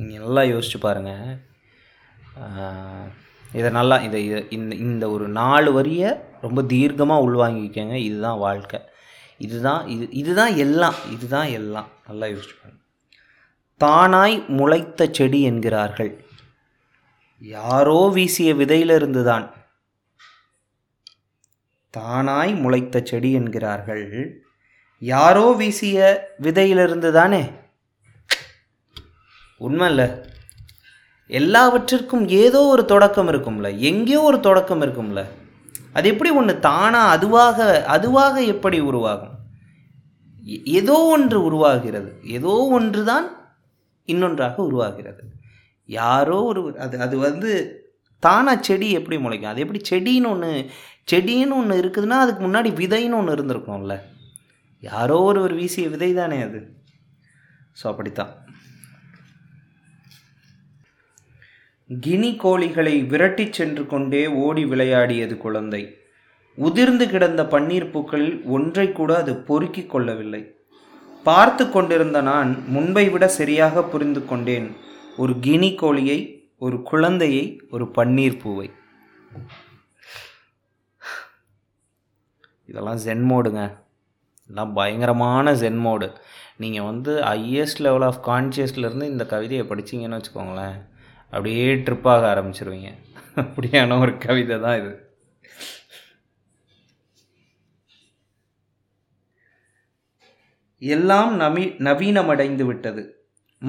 [0.00, 1.37] நீங்கள் நல்லா யோசிச்சு பாருங்கள்
[3.51, 4.21] இதை நல்லா இதை
[4.49, 6.09] இந்த இந்த ஒரு நாலு வரியை
[6.41, 8.79] ரொம்ப தீர்க்கமாக உள்வாங்கிக்கங்க இதுதான் வாழ்க்கை
[9.37, 12.83] இதுதான் இது இதுதான் எல்லாம் இதுதான் எல்லாம் நல்லா யோசிச்சு பாருங்க
[13.81, 16.11] தானாய் முளைத்த செடி என்கிறார்கள்
[17.41, 19.45] யாரோ வீசிய விதையிலிருந்து தான்
[21.97, 24.05] தானாய் முளைத்த செடி என்கிறார்கள்
[25.01, 25.97] யாரோ வீசிய
[26.41, 27.43] விதையிலிருந்து தானே
[29.61, 30.07] உண்மை இல்லை
[31.29, 35.21] எல்லாவற்றிற்கும் ஏதோ ஒரு தொடக்கம் இருக்கும்ல எங்கேயோ ஒரு தொடக்கம் இருக்கும்ல
[35.93, 37.57] அது எப்படி ஒன்று தானாக அதுவாக
[37.87, 39.35] அதுவாக எப்படி உருவாகும்
[40.71, 43.25] ஏதோ ஒன்று உருவாகிறது ஏதோ ஒன்று தான்
[44.07, 45.23] இன்னொன்றாக உருவாகிறது
[45.89, 47.51] யாரோ ஒரு அது அது வந்து
[48.23, 50.51] தானாக செடி எப்படி முளைக்கும் அது எப்படி செடின்னு ஒன்று
[51.07, 53.95] செடின்னு ஒன்று இருக்குதுன்னா அதுக்கு முன்னாடி விதைன்னு ஒன்று இருந்திருக்கும்ல
[54.83, 56.59] யாரோ ஒரு ஒரு வீசிய விதை தானே அது
[57.77, 58.33] ஸோ அப்படித்தான்
[61.89, 65.81] கினி கோழிகளை விரட்டி சென்று கொண்டே ஓடி விளையாடியது குழந்தை
[66.57, 70.41] உதிர்ந்து கிடந்த பன்னீர் பூக்களில் ஒன்றை கூட அது பொறுக்கி கொள்ளவில்லை
[71.25, 74.67] பார்த்து கொண்டிருந்த நான் முன்பை விட சரியாக புரிந்து கொண்டேன்
[75.17, 76.19] ஒரு கினி கோழியை
[76.61, 77.43] ஒரு குழந்தையை
[77.71, 78.67] ஒரு பன்னீர் பூவை
[82.69, 83.61] இதெல்லாம் ஜென் மோடுங்க
[84.41, 86.07] இதெல்லாம் பயங்கரமான ஜென் மோடு
[86.57, 90.77] நீங்கள் வந்து ஹையஸ்ட் லெவல் ஆஃப் கான்சியஸ்லேருந்து இந்த கவிதையை படிச்சிங்கன்னு வச்சுக்கோங்களேன்
[91.33, 92.91] அப்படியே ட்ரிப்பாக ஆரம்பிச்சிருவீங்க
[93.35, 94.93] அப்படியான ஒரு கவிதை தான் இது
[100.81, 101.33] எல்லாம்
[101.79, 103.03] நவீனமடைந்து விட்டது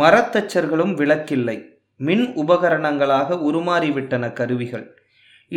[0.00, 1.58] மரத்தச்சர்களும் விளக்கில்லை
[2.00, 4.86] மின் உபகரணங்களாக உருமாறிவிட்டன கருவிகள்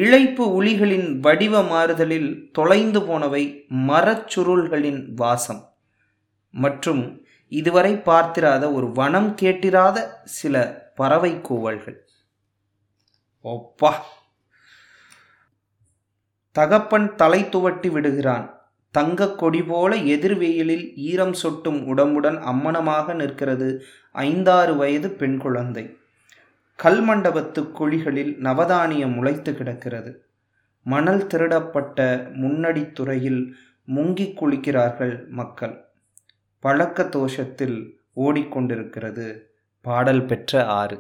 [0.00, 3.44] இழைப்பு உளிகளின் வடிவ மாறுதலில் தொலைந்து போனவை
[3.88, 5.64] மரச்சுருள்களின் வாசம்
[6.54, 7.04] மற்றும்
[7.52, 9.98] இதுவரை பார்த்திராத ஒரு வனம் கேட்டிராத
[10.24, 10.56] சில
[10.96, 11.98] பறவை கூவல்கள்
[13.46, 13.92] ஒப்பா
[16.52, 18.48] தகப்பன் தலை துவட்டி விடுகிறான்
[18.92, 19.96] தங்க கொடி போல
[20.36, 23.70] வெயிலில் ஈரம் சொட்டும் உடம்புடன் அம்மனமாக நிற்கிறது
[24.12, 25.86] ஐந்தாறு வயது பெண் குழந்தை
[27.08, 30.12] மண்டபத்து குழிகளில் நவதானியம் முளைத்து கிடக்கிறது
[30.86, 32.00] மணல் திருடப்பட்ட
[32.34, 33.42] முன்னடி துறையில்
[33.88, 35.76] முங்கி குளிக்கிறார்கள் மக்கள்
[36.60, 37.78] பழக்க தோஷத்தில்
[38.16, 39.28] ஓடிக்கொண்டிருக்கிறது
[39.82, 40.98] பாடல் பெற்ற ஆறு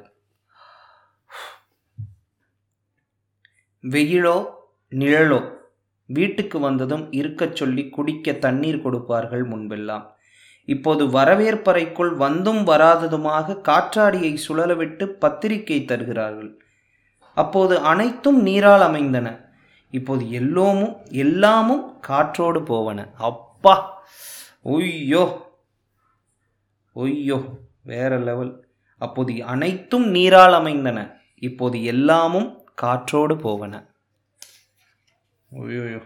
[3.84, 4.38] வெயிலோ
[4.92, 5.42] நிழலோ
[6.10, 10.06] வீட்டுக்கு வந்ததும் இருக்கச் சொல்லி குடிக்க தண்ணீர் கொடுப்பார்கள் முன்பெல்லாம்
[10.72, 16.52] இப்போது வரவேற்பறைக்குள் வந்தும் வராததுமாக காற்றாடியை சுழலவிட்டு பத்திரிகை தருகிறார்கள்
[17.38, 19.28] அப்போது அனைத்தும் நீரால் அமைந்தன
[19.94, 23.76] இப்போது எல்லோமும் எல்லாமும் காற்றோடு போவன அப்பா
[24.68, 25.24] ஒய்யோ
[26.96, 27.40] ஒய்யோ
[27.84, 28.54] வேற லெவல்
[29.02, 31.00] அப்போது அனைத்தும் நீரால் அமைந்தன
[31.42, 32.50] இப்போது எல்லாமும்
[32.76, 33.74] காற்றோடு போவன
[35.52, 36.02] ஒய்யோயோ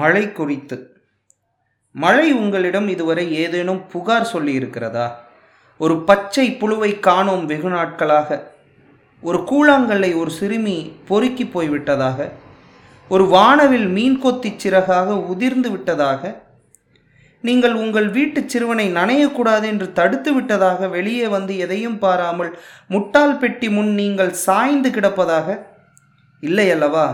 [0.00, 0.76] மழை குறித்து
[1.94, 5.06] மழை உங்களிடம் இதுவரை ஏதேனும் புகார் சொல்லியிருக்கிறதா
[5.80, 8.38] ஒரு பச்சை புழுவை காணோம் வெகு நாட்களாக
[9.22, 10.76] ஒரு கூழாங்கல்லை ஒரு சிறுமி
[11.04, 12.28] பொறுக்கி போய்விட்டதாக
[13.10, 16.32] ஒரு வானவில் மீன் கொத்தி சிறகாக உதிர்ந்து விட்டதாக
[17.44, 22.52] நீங்கள் உங்கள் வீட்டு சிறுவனை நனையக்கூடாது என்று தடுத்து விட்டதாக வெளியே வந்து எதையும் பாராமல்
[22.90, 25.58] முட்டாள் பெட்டி முன் நீங்கள் சாய்ந்து கிடப்பதாக
[26.42, 27.06] இல்லை அல்லவா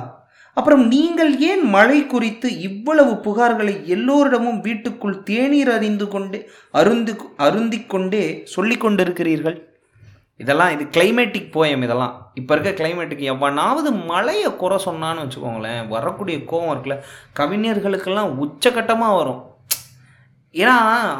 [0.57, 6.41] அப்புறம் நீங்கள் ஏன் மழை குறித்து இவ்வளவு புகார்களை எல்லோரிடமும் வீட்டுக்குள் தேநீர் அறிந்து கொண்டே
[6.75, 7.13] அருந்து
[7.39, 8.25] அருந்தி கொண்டே
[8.47, 9.57] சொல்லி கொண்டிருக்கிறீர்கள்
[10.41, 16.73] இதெல்லாம் இது கிளைமேட்டிக் போயம் இதெல்லாம் இப்போ இருக்க கிளைமேட்டுக்கு எவ்வளாவது மழையை குறை சொன்னான்னு வச்சுக்கோங்களேன் வரக்கூடிய கோவம்
[16.73, 16.97] இருக்குல்ல
[17.35, 19.43] கவிஞர்களுக்கெல்லாம் உச்சகட்டமாக வரும்
[20.55, 20.77] ஏன்னா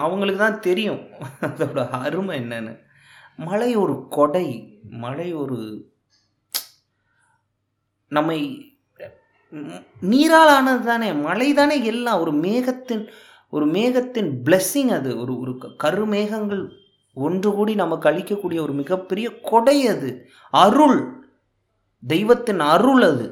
[0.00, 1.03] அவங்களுக்கு தான் தெரியும்
[1.47, 2.75] அதோட அருமை என்னன்னு
[3.39, 4.47] மழை ஒரு கொடை
[4.99, 5.59] மழை ஒரு
[8.13, 8.39] நம்மை
[10.05, 13.05] நீரால் ஆனது தானே மழை தானே எல்லாம் ஒரு மேகத்தின்
[13.53, 16.63] ஒரு மேகத்தின் பிளெஸ்ஸிங் அது ஒரு ஒரு கருமேகங்கள்
[17.17, 20.11] ஒன்று கூடி நமக்கு அளிக்கக்கூடிய ஒரு மிகப்பெரிய கொடை அது
[20.53, 20.99] அருள்
[22.03, 23.27] தெய்வத்தின் அருள் அது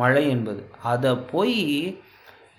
[0.00, 1.58] மழை என்பது அதை போய்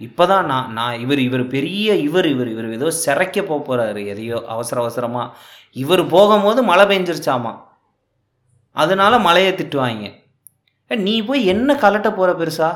[0.01, 4.77] இப்போ தான் நான் நான் இவர் இவர் பெரிய இவர் இவர் இவர் ஏதோ சிறைக்க போகிறாரு எதையோ அவசர
[4.81, 5.35] அவசரமாக
[5.75, 7.53] இவர் போகும்போது மழை பெஞ்சிருச்சாமா
[8.75, 10.09] அதனால் மழையை திட்டுவாங்க
[10.91, 12.69] நீ போய் என்ன கலட்ட போகிற பெருசா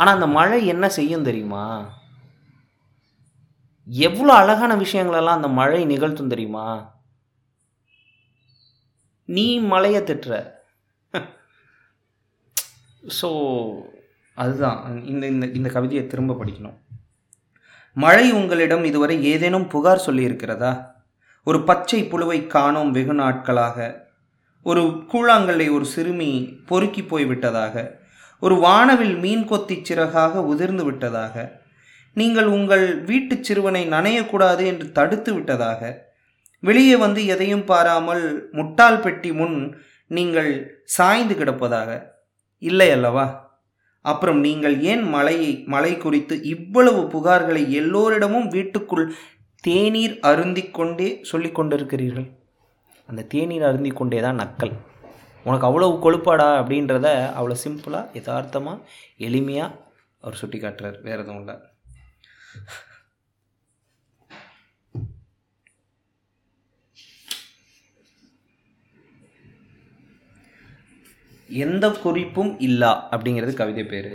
[0.00, 1.66] ஆனால் அந்த மழை என்ன செய்யும் தெரியுமா
[3.88, 6.66] எவ்வளோ அழகான விஷயங்களெல்லாம் அந்த மழை நிகழ்த்தும் தெரியுமா
[9.28, 10.34] நீ மழையை திட்டுற
[13.02, 13.28] ஸோ
[14.36, 14.78] அதுதான்
[15.04, 16.78] இந்த இந்த இந்த கவிதையை திரும்ப படிக்கணும்
[17.96, 20.72] மழை உங்களிடம் இதுவரை ஏதேனும் புகார் சொல்லியிருக்கிறதா
[21.46, 23.78] ஒரு பச்சை புழுவை காணோம் வெகு நாட்களாக
[24.66, 26.30] ஒரு கூழாங்கல்லை ஒரு சிறுமி
[26.66, 27.74] பொறுக்கி போய்விட்டதாக
[28.42, 31.60] ஒரு வானவில் மீன் கொத்தி சிறகாக உதிர்ந்து விட்டதாக
[32.12, 36.10] நீங்கள் உங்கள் வீட்டு சிறுவனை நனையக்கூடாது என்று தடுத்து விட்டதாக
[36.58, 38.50] வெளியே வந்து எதையும் பாராமல்
[38.52, 39.76] முட்டால் பெட்டி முன்
[40.06, 40.78] நீங்கள்
[40.84, 42.10] சாய்ந்து கிடப்பதாக
[42.58, 43.40] இல்லை அல்லவா
[44.02, 49.12] அப்புறம் நீங்கள் ஏன் மலையை மலை குறித்து இவ்வளவு புகார்களை எல்லோரிடமும் வீட்டுக்குள்
[49.60, 52.32] தேநீர் அருந்திக்கொண்டே சொல்லிக் சொல்லி கொண்டிருக்கிறீர்கள்
[53.06, 54.74] அந்த தேநீர் அருந்திக்கொண்டே தான் நக்கல்
[55.44, 58.84] உனக்கு அவ்வளோ கொழுப்பாடா அப்படின்றத அவ்வளோ சிம்பிளாக யதார்த்தமாக
[59.20, 59.78] எளிமையாக
[60.22, 61.56] அவர் சுட்டி காட்டுறார் வேறு எதுவும் இல்லை
[71.50, 74.12] எந்த குறிப்பும் இல்லா அப்படிங்கிறது கவிதை பேர்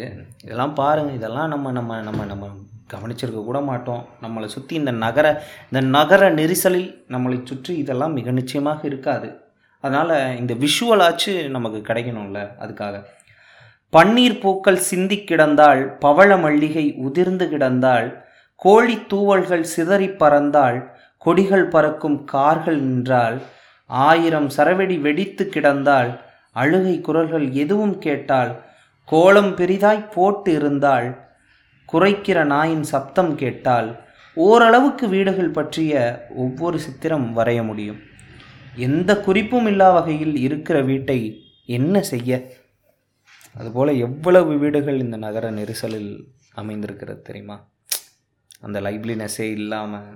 [0.44, 2.48] இதெல்லாம் பாருங்கள் இதெல்லாம் நம்ம நம்ம நம்ம நம்ம
[2.94, 5.28] கவனிச்சிருக்க கூட மாட்டோம் நம்மளை சுற்றி இந்த நகர
[5.72, 9.30] இந்த நகர நெரிசலில் நம்மளை சுற்றி இதெல்லாம் மிக நிச்சயமாக இருக்காது
[9.84, 12.98] அதனால் இந்த விஷுவலாச்சு நமக்கு கிடைக்கணும்ல அதுக்காக
[13.94, 18.08] பன்னீர் பூக்கள் சிந்தி கிடந்தால் பவள மல்லிகை உதிர்ந்து கிடந்தால்
[18.60, 20.80] கோழி தூவல்கள் சிதறி பறந்தால்
[21.18, 23.38] கொடிகள் பறக்கும் கார்கள் நின்றால்
[23.90, 26.10] ஆயிரம் சரவெடி வெடித்து கிடந்தால்
[26.56, 28.52] அழுகை குரல்கள் எதுவும் கேட்டால்
[29.08, 31.08] கோலம் பெரிதாய் போட்டு இருந்தால்
[31.90, 33.90] குறைக்கிற நாயின் சப்தம் கேட்டால்
[34.38, 35.94] ஓரளவுக்கு வீடுகள் பற்றிய
[36.36, 38.00] ஒவ்வொரு சித்திரம் வரைய முடியும்
[38.78, 41.20] எந்த குறிப்பும் இல்லா வகையில் இருக்கிற வீட்டை
[41.70, 42.32] என்ன செய்ய
[43.56, 46.12] அதுபோல் எவ்வளவு வீடுகள் இந்த நகர நெரிசலில்
[46.54, 47.58] அமைந்திருக்கிறது தெரியுமா
[48.62, 50.10] அந்த லைவ்லினஸே இல்லாமல்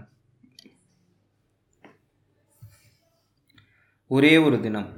[4.11, 4.89] ஒரே ஒரு தினம்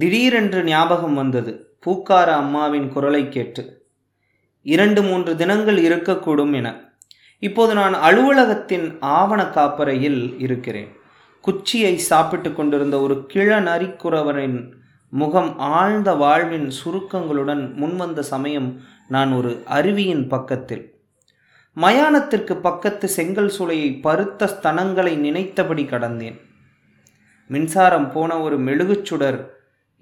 [0.00, 1.52] திடீரென்று ஞாபகம் வந்தது
[1.86, 3.62] பூக்கார அம்மாவின் குரலை கேட்டு
[4.66, 6.68] இரண்டு மூன்று தினங்கள் இருக்கக்கூடும் என
[7.42, 8.86] இப்போது நான் அலுவலகத்தின்
[9.12, 10.90] ஆவண காப்பறையில் இருக்கிறேன்
[11.44, 14.58] குச்சியை சாப்பிட்டு கொண்டிருந்த ஒரு கிழ நரிக்குறவரின்
[15.12, 18.70] முகம் ஆழ்ந்த வாழ்வின் சுருக்கங்களுடன் முன்வந்த சமயம்
[19.08, 20.84] நான் ஒரு அருவியின் பக்கத்தில்
[21.76, 26.38] மயானத்திற்கு பக்கத்து செங்கல் சூளையை பருத்த ஸ்தனங்களை நினைத்தபடி கடந்தேன்
[27.50, 29.40] மின்சாரம் போன ஒரு மெழுகுச்சுடர்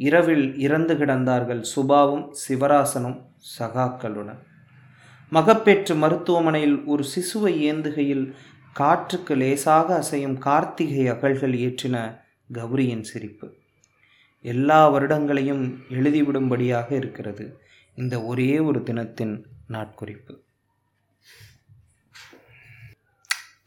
[0.00, 3.19] இரவில் இறந்து கிடந்தார்கள் சுபாவும் சிவராசனும்
[3.59, 4.41] சகாக்களுடன்
[5.33, 8.27] மகப்பேற்று மருத்துவமனையில் ஒரு சிசுவை ஏந்துகையில்
[8.77, 11.97] காற்றுக்கு லேசாக அசையும் கார்த்திகை அகல்கள் ஏற்றின
[12.51, 13.47] கௌரியின் சிரிப்பு
[14.45, 15.63] எல்லா வருடங்களையும்
[15.91, 17.45] எழுதிவிடும்படியாக இருக்கிறது
[17.99, 19.35] இந்த ஒரே ஒரு தினத்தின்
[19.71, 20.35] நாட்குறிப்பு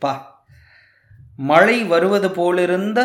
[0.02, 0.14] பா
[1.44, 3.00] மழை வருவது போலிருந்த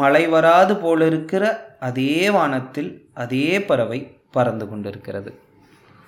[0.00, 1.44] மழை வராது போலிருக்கிற
[1.80, 2.90] அதே வானத்தில்
[3.14, 4.00] அதே பறவை
[4.30, 5.30] பறந்து கொண்டிருக்கிறது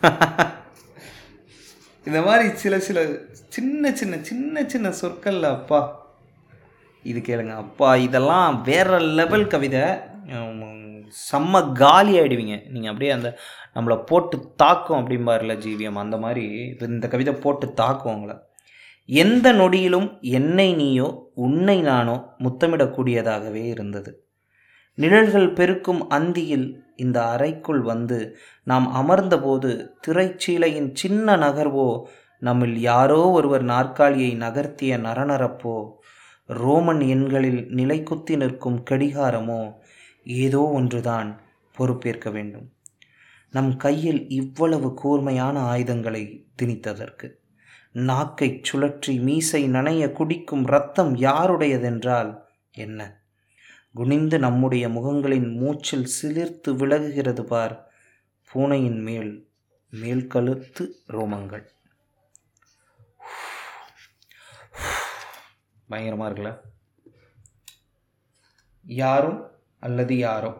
[2.07, 3.09] இந்த மாதிரி சில சில
[3.49, 6.11] சின்ன சின்ன சின்ன சின்ன சொற்களில் அப்பா
[7.05, 8.99] இது கேளுங்க அப்பா இதெல்லாம் வேற
[9.01, 9.85] லெவல் கவிதை
[11.14, 13.38] செம்ம காலி ஆகிடுவீங்க நீங்கள் அப்படியே அந்த
[13.75, 16.75] நம்மளை போட்டு தாக்கும் அப்படிம்பாருல ஜீவியம் அந்த மாதிரி
[16.81, 18.40] இந்த கவிதை போட்டு தாக்கும்
[19.09, 21.31] எந்த நொடியிலும் என்னை நீயோ
[21.35, 24.25] உன்னை நானோ முத்தமிடக்கூடியதாகவே இருந்தது
[24.95, 26.82] நிழல்கள் பெருக்கும் அந்தியில்
[27.03, 28.18] இந்த அறைக்குள் வந்து
[28.64, 29.70] நாம் அமர்ந்தபோது
[30.07, 31.89] திரைச்சீலையின் சின்ன நகர்வோ
[32.43, 35.76] நம்மில் யாரோ ஒருவர் நாற்காலியை நகர்த்திய நரநரப்போ
[36.49, 39.62] ரோமன் எண்களில் நிலை குத்தி நிற்கும் கடிகாரமோ
[40.41, 41.30] ஏதோ ஒன்றுதான்
[41.74, 42.66] பொறுப்பேற்க வேண்டும்
[43.55, 46.24] நம் கையில் இவ்வளவு கூர்மையான ஆயுதங்களை
[46.57, 47.28] திணித்ததற்கு
[48.03, 52.30] நாக்கை சுழற்றி மீசை நனைய குடிக்கும் ரத்தம் யாருடையதென்றால்
[52.74, 53.01] என்ன
[53.95, 57.74] குனிந்து நம்முடைய முகங்களின் மூச்சில் சிலிர்த்து விலகுகிறது பார்
[58.51, 59.33] பூனையின் மேல்
[59.93, 60.85] மேல் கழுத்து
[61.09, 61.64] ரோமங்கள்
[65.89, 66.53] பயங்கரமாக இருக்குல்ல
[68.87, 69.41] யாரும்
[69.83, 70.53] அல்லது யாரோ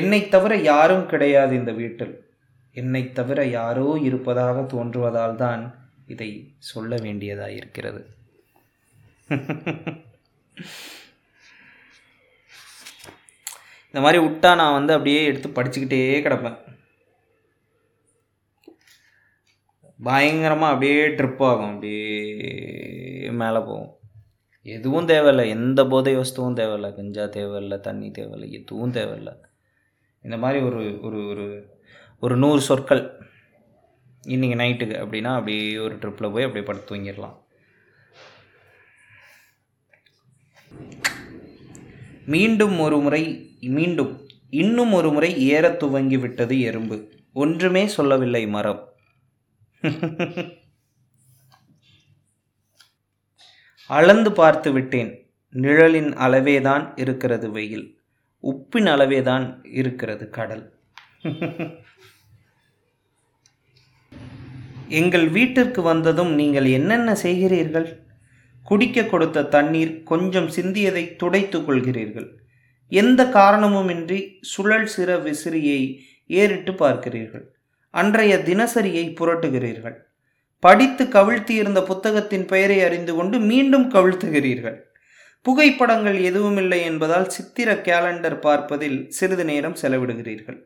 [0.00, 2.14] என்னை தவிர யாரும் கிடையாது இந்த வீட்டில்
[2.76, 5.64] என்னை தவிர யாரோ இருப்பதாக தோன்றுவதால் தான்
[6.06, 6.30] இதை
[6.64, 8.02] சொல்ல வேண்டியதாக இருக்கிறது
[13.96, 16.56] இந்த மாதிரி விட்டா நான் வந்து அப்படியே எடுத்து படிச்சுக்கிட்டே கிடப்பேன்
[19.98, 23.88] பயங்கரமாக அப்படியே ட்ரிப் ஆகும் அப்படியே மேலே போகும்
[24.66, 29.34] எதுவும் தேவையில்லை எந்த போதை வஸ்துவும் தேவையில்லை கஞ்சா தேவையில்லை தண்ணி தேவையில்லை எதுவும் தேவையில்லை
[30.24, 31.46] இந்த மாதிரி ஒரு ஒரு ஒரு
[32.22, 33.02] ஒரு நூறு சொற்கள்
[34.24, 37.36] இன்றைக்கி நைட்டுக்கு அப்படின்னா அப்படியே ஒரு ட்ரிப்பில் போய் அப்படியே படுத்து தூங்கிடலாம்
[42.26, 43.22] மீண்டும் ஒரு முறை
[43.70, 44.12] மீண்டும்
[44.50, 46.96] இன்னும் ஒரு முறை ஏறத் துவங்கிவிட்டது எறும்பு
[47.34, 48.82] ஒன்றுமே சொல்லவில்லை மரம்
[53.90, 55.10] அளந்து பார்த்து விட்டேன்
[55.54, 57.86] நிழலின் அளவேதான் இருக்கிறது வெயில்
[58.44, 59.46] உப்பின் அளவேதான்
[59.72, 60.64] இருக்கிறது கடல்
[64.92, 67.88] எங்கள் வீட்டிற்கு வந்ததும் நீங்கள் என்னென்ன செய்கிறீர்கள்
[68.66, 72.28] குடிக்க கொடுத்த தண்ணீர் கொஞ்சம் சிந்தியதை துடைத்து கொள்கிறீர்கள்
[72.92, 74.18] எந்த காரணமுமின்றி
[74.42, 75.80] சுழல் சிற விசிறியை
[76.30, 77.46] ஏறிட்டு பார்க்கிறீர்கள்
[77.94, 79.96] அன்றைய தினசரியை புரட்டுகிறீர்கள்
[80.62, 84.78] படித்து கவிழ்த்தியிருந்த புத்தகத்தின் பெயரை அறிந்து கொண்டு மீண்டும் கவிழ்த்துகிறீர்கள்
[85.46, 90.58] புகைப்படங்கள் எதுவுமில்லை என்பதால் சித்திர கேலண்டர் பார்ப்பதில் சிறிது நேரம் செலவிடுகிறீர்கள்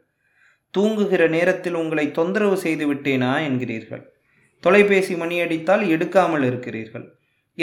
[0.74, 4.04] தூங்குகிற நேரத்தில் உங்களை தொந்தரவு செய்து விட்டேனா என்கிறீர்கள்
[4.64, 7.06] தொலைபேசி மணியடித்தால் எடுக்காமல் இருக்கிறீர்கள்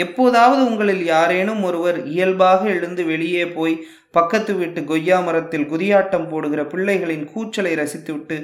[0.00, 3.76] எப்போதாவது உங்களில் யாரேனும் ஒருவர் இயல்பாக எழுந்து வெளியே போய்
[4.10, 8.36] பக்கத்து வீட்டு கொய்யா மரத்தில் குதியாட்டம் போடுகிற பிள்ளைகளின் கூச்சலை ரசித்துவிட்டு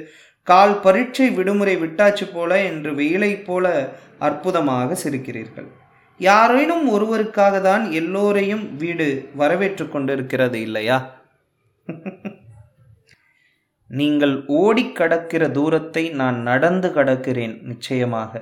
[0.47, 3.65] கால் பரீட்சை விடுமுறை விட்டாச்சு போல என்று வெயிலைப் போல
[4.19, 5.69] அற்புதமாக சிரிக்கிறீர்கள்
[6.19, 9.09] யாரேனும் ஒருவருக்காக தான் எல்லோரையும் வீடு
[9.35, 10.99] வரவேற்று கொண்டிருக்கிறது இல்லையா
[13.89, 18.41] நீங்கள் ஓடி கடக்கிற தூரத்தை நான் நடந்து கடக்கிறேன் நிச்சயமாக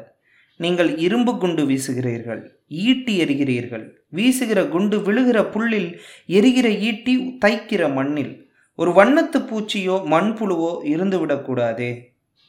[0.59, 2.41] நீங்கள் இரும்பு குண்டு வீசுகிறீர்கள்
[2.81, 3.85] ஈட்டி எறிகிறீர்கள்
[4.11, 5.89] வீசுகிற குண்டு விழுகிற புல்லில்
[6.29, 7.13] எரிகிற ஈட்டி
[7.45, 8.33] தைக்கிற மண்ணில்
[8.79, 11.91] ஒரு வண்ணத்து பூச்சியோ மண்புழுவோ இருந்துவிடக்கூடாதே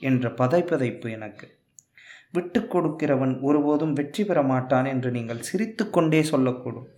[0.03, 1.47] என்ற பதைப்பதைப்பு எனக்கு
[2.33, 6.89] விட்டு கொடுக்கிறவன் ஒருபோதும் வெற்றி பெற மாட்டான் என்று நீங்கள் சிரித்து கொண்டே சொல்லக்கூடும்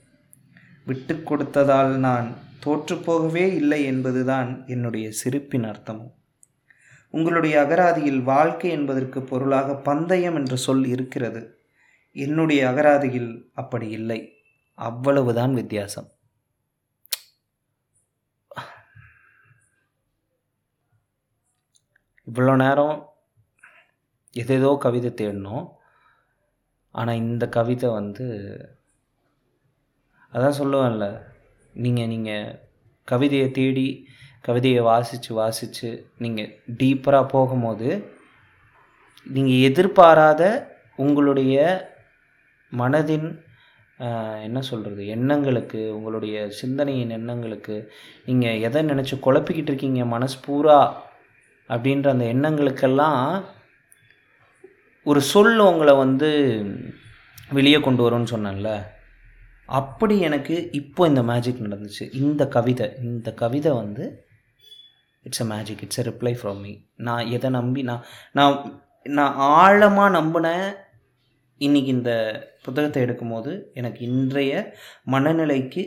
[0.87, 2.29] விட்டு கொடுத்ததால் நான்
[2.67, 6.13] தோற்றுப்போகவே இல்லை என்பதுதான் என்னுடைய சிரிப்பின் அர்த்தமும்
[7.15, 11.43] உங்களுடைய அகராதியில் வாழ்க்கை என்பதற்கு பொருளாக பந்தயம் என்ற சொல் இருக்கிறது
[12.17, 14.21] என்னுடைய அகராதியில் அப்படி இல்லை
[14.79, 16.09] அவ்வளவுதான் வித்தியாசம்
[22.27, 22.97] இவ்வளோ நேரம்
[24.37, 25.67] எதேதோ கவிதை தேடினோம்
[26.95, 28.27] ஆனால் இந்த கவிதை வந்து
[30.33, 31.07] அதான் சொல்லுவேன்ல
[31.75, 32.49] நீங்கள் நீங்கள்
[33.09, 33.87] கவிதையை தேடி
[34.41, 35.91] கவிதையை வாசித்து வாசித்து
[36.19, 36.53] நீங்கள்
[36.77, 37.89] டீப்பராக போகும்போது
[39.27, 40.43] நீங்கள் எதிர்பாராத
[40.97, 41.57] உங்களுடைய
[42.73, 43.29] மனதின்
[44.43, 47.77] என்ன சொல்கிறது எண்ணங்களுக்கு உங்களுடைய சிந்தனையின் எண்ணங்களுக்கு
[48.25, 50.81] நீங்கள் எதை நினச்சி குழப்பிக்கிட்டு இருக்கீங்க மனசு பூரா
[51.71, 53.23] அப்படின்ற அந்த எண்ணங்களுக்கெல்லாம்
[55.07, 56.29] ஒரு சொல் உங்களை வந்து
[57.51, 58.71] வெளியே கொண்டு வரும்னு சொன்னேன்ல
[59.71, 64.05] அப்படி எனக்கு இப்போ இந்த மேஜிக் நடந்துச்சு இந்த கவிதை இந்த கவிதை வந்து
[65.27, 66.73] it's a magic it's a reply from me
[66.99, 68.05] நான் எதை நம்பி நான்
[68.33, 68.57] நான்
[69.11, 70.67] நான் ஆழமாக நம்பினேன்
[71.61, 72.13] இன்றைக்கி இந்த
[72.63, 73.53] புத்தகத்தை எடுக்கும்போது
[73.73, 74.53] எனக்கு இன்றைய
[75.11, 75.83] மனநிலைக்கு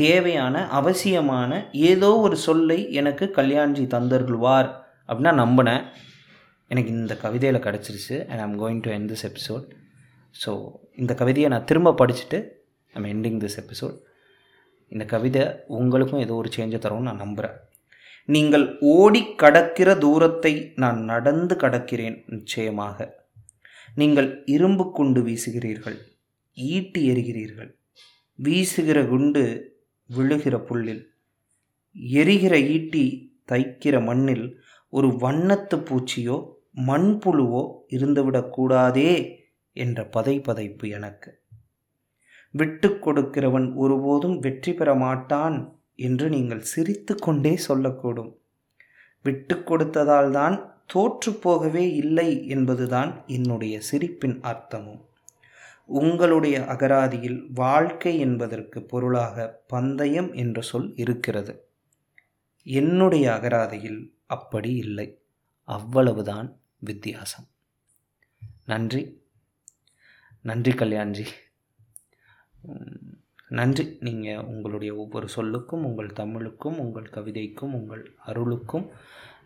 [0.00, 1.50] தேவையான அவசியமான
[1.84, 4.68] ஏதோ ஒரு சொல்லை எனக்கு கல்யாண்ஜி தந்தருள்வார்
[5.08, 5.84] அப்படின்னா நம்பினேன்
[6.70, 9.66] எனக்கு இந்த கவிதையில் கிடச்சிருச்சு and I'm going to end this episode
[10.34, 10.52] so
[10.96, 12.40] இந்த கவிதையை நான் திரும்ப படிச்சுட்டு
[12.94, 13.96] ஐம் எண்டிங் திஸ் எபிசோட்
[14.92, 15.44] இந்த கவிதை
[15.74, 17.56] உங்களுக்கும் ஏதோ ஒரு சேஞ்சை தரும்னு நான் நம்புகிறேன்
[18.28, 18.66] நீங்கள்
[18.90, 20.52] ஓடி கடக்கிற தூரத்தை
[20.74, 23.08] நான் நடந்து கடக்கிறேன் நிச்சயமாக
[23.96, 25.98] நீங்கள் இரும்பு குண்டு வீசுகிறீர்கள்
[26.56, 27.70] ஈட்டி எறிகிறீர்கள்
[28.38, 29.42] வீசுகிற குண்டு
[30.10, 31.02] விழுகிற புல்லில்
[32.16, 33.04] எரிகிற ஈட்டி
[33.50, 34.46] தைக்கிற மண்ணில்
[34.92, 36.36] ஒரு வண்ணத்து பூச்சியோ
[36.86, 37.62] மண்புழுவோ
[37.90, 39.12] இருந்துவிடக்கூடாதே
[39.76, 41.30] என்ற பதை பதைப்பு எனக்கு
[42.54, 45.56] விட்டு கொடுக்கிறவன் ஒருபோதும் வெற்றி பெற மாட்டான்
[45.98, 48.32] என்று நீங்கள் சிரித்து கொண்டே சொல்லக்கூடும்
[49.24, 50.56] விட்டு கொடுத்ததால் தான்
[50.90, 55.02] தோற்றுப்போகவே இல்லை என்பதுதான் என்னுடைய சிரிப்பின் அர்த்தமும்
[55.92, 59.46] உங்களுடைய அகராதியில் வாழ்க்கை என்பதற்கு பொருளாக
[59.66, 61.52] பந்தயம் என்ற சொல் இருக்கிறது
[62.66, 64.00] என்னுடைய அகராதியில்
[64.26, 65.08] அப்படி இல்லை
[65.68, 66.48] அவ்வளவுதான்
[66.78, 67.46] வித்தியாசம்
[68.64, 69.02] நன்றி
[70.44, 71.26] நன்றி கல்யாண்ஜி
[73.50, 78.86] நன்றி நீங்கள் உங்களுடைய ஒவ்வொரு சொல்லுக்கும் உங்கள் தமிழுக்கும் உங்கள் கவிதைக்கும் உங்கள் அருளுக்கும்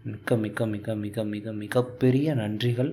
[0.05, 2.93] மிக்க மிக்க மிக மிக மிக மிகப்பெரிய நன்றிகள்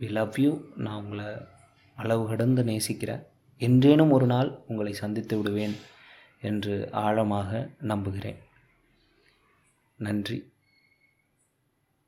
[0.00, 0.52] வி லவ் யூ
[0.76, 1.26] நான் உங்களை
[1.96, 3.24] அளவு கடந்து நேசிக்கிறேன்
[3.60, 5.74] என்றேனும் ஒரு நாள் உங்களை சந்தித்து விடுவேன்
[6.40, 7.68] என்று ஆழமாக
[7.82, 8.38] நம்புகிறேன்
[9.98, 10.38] நன்றி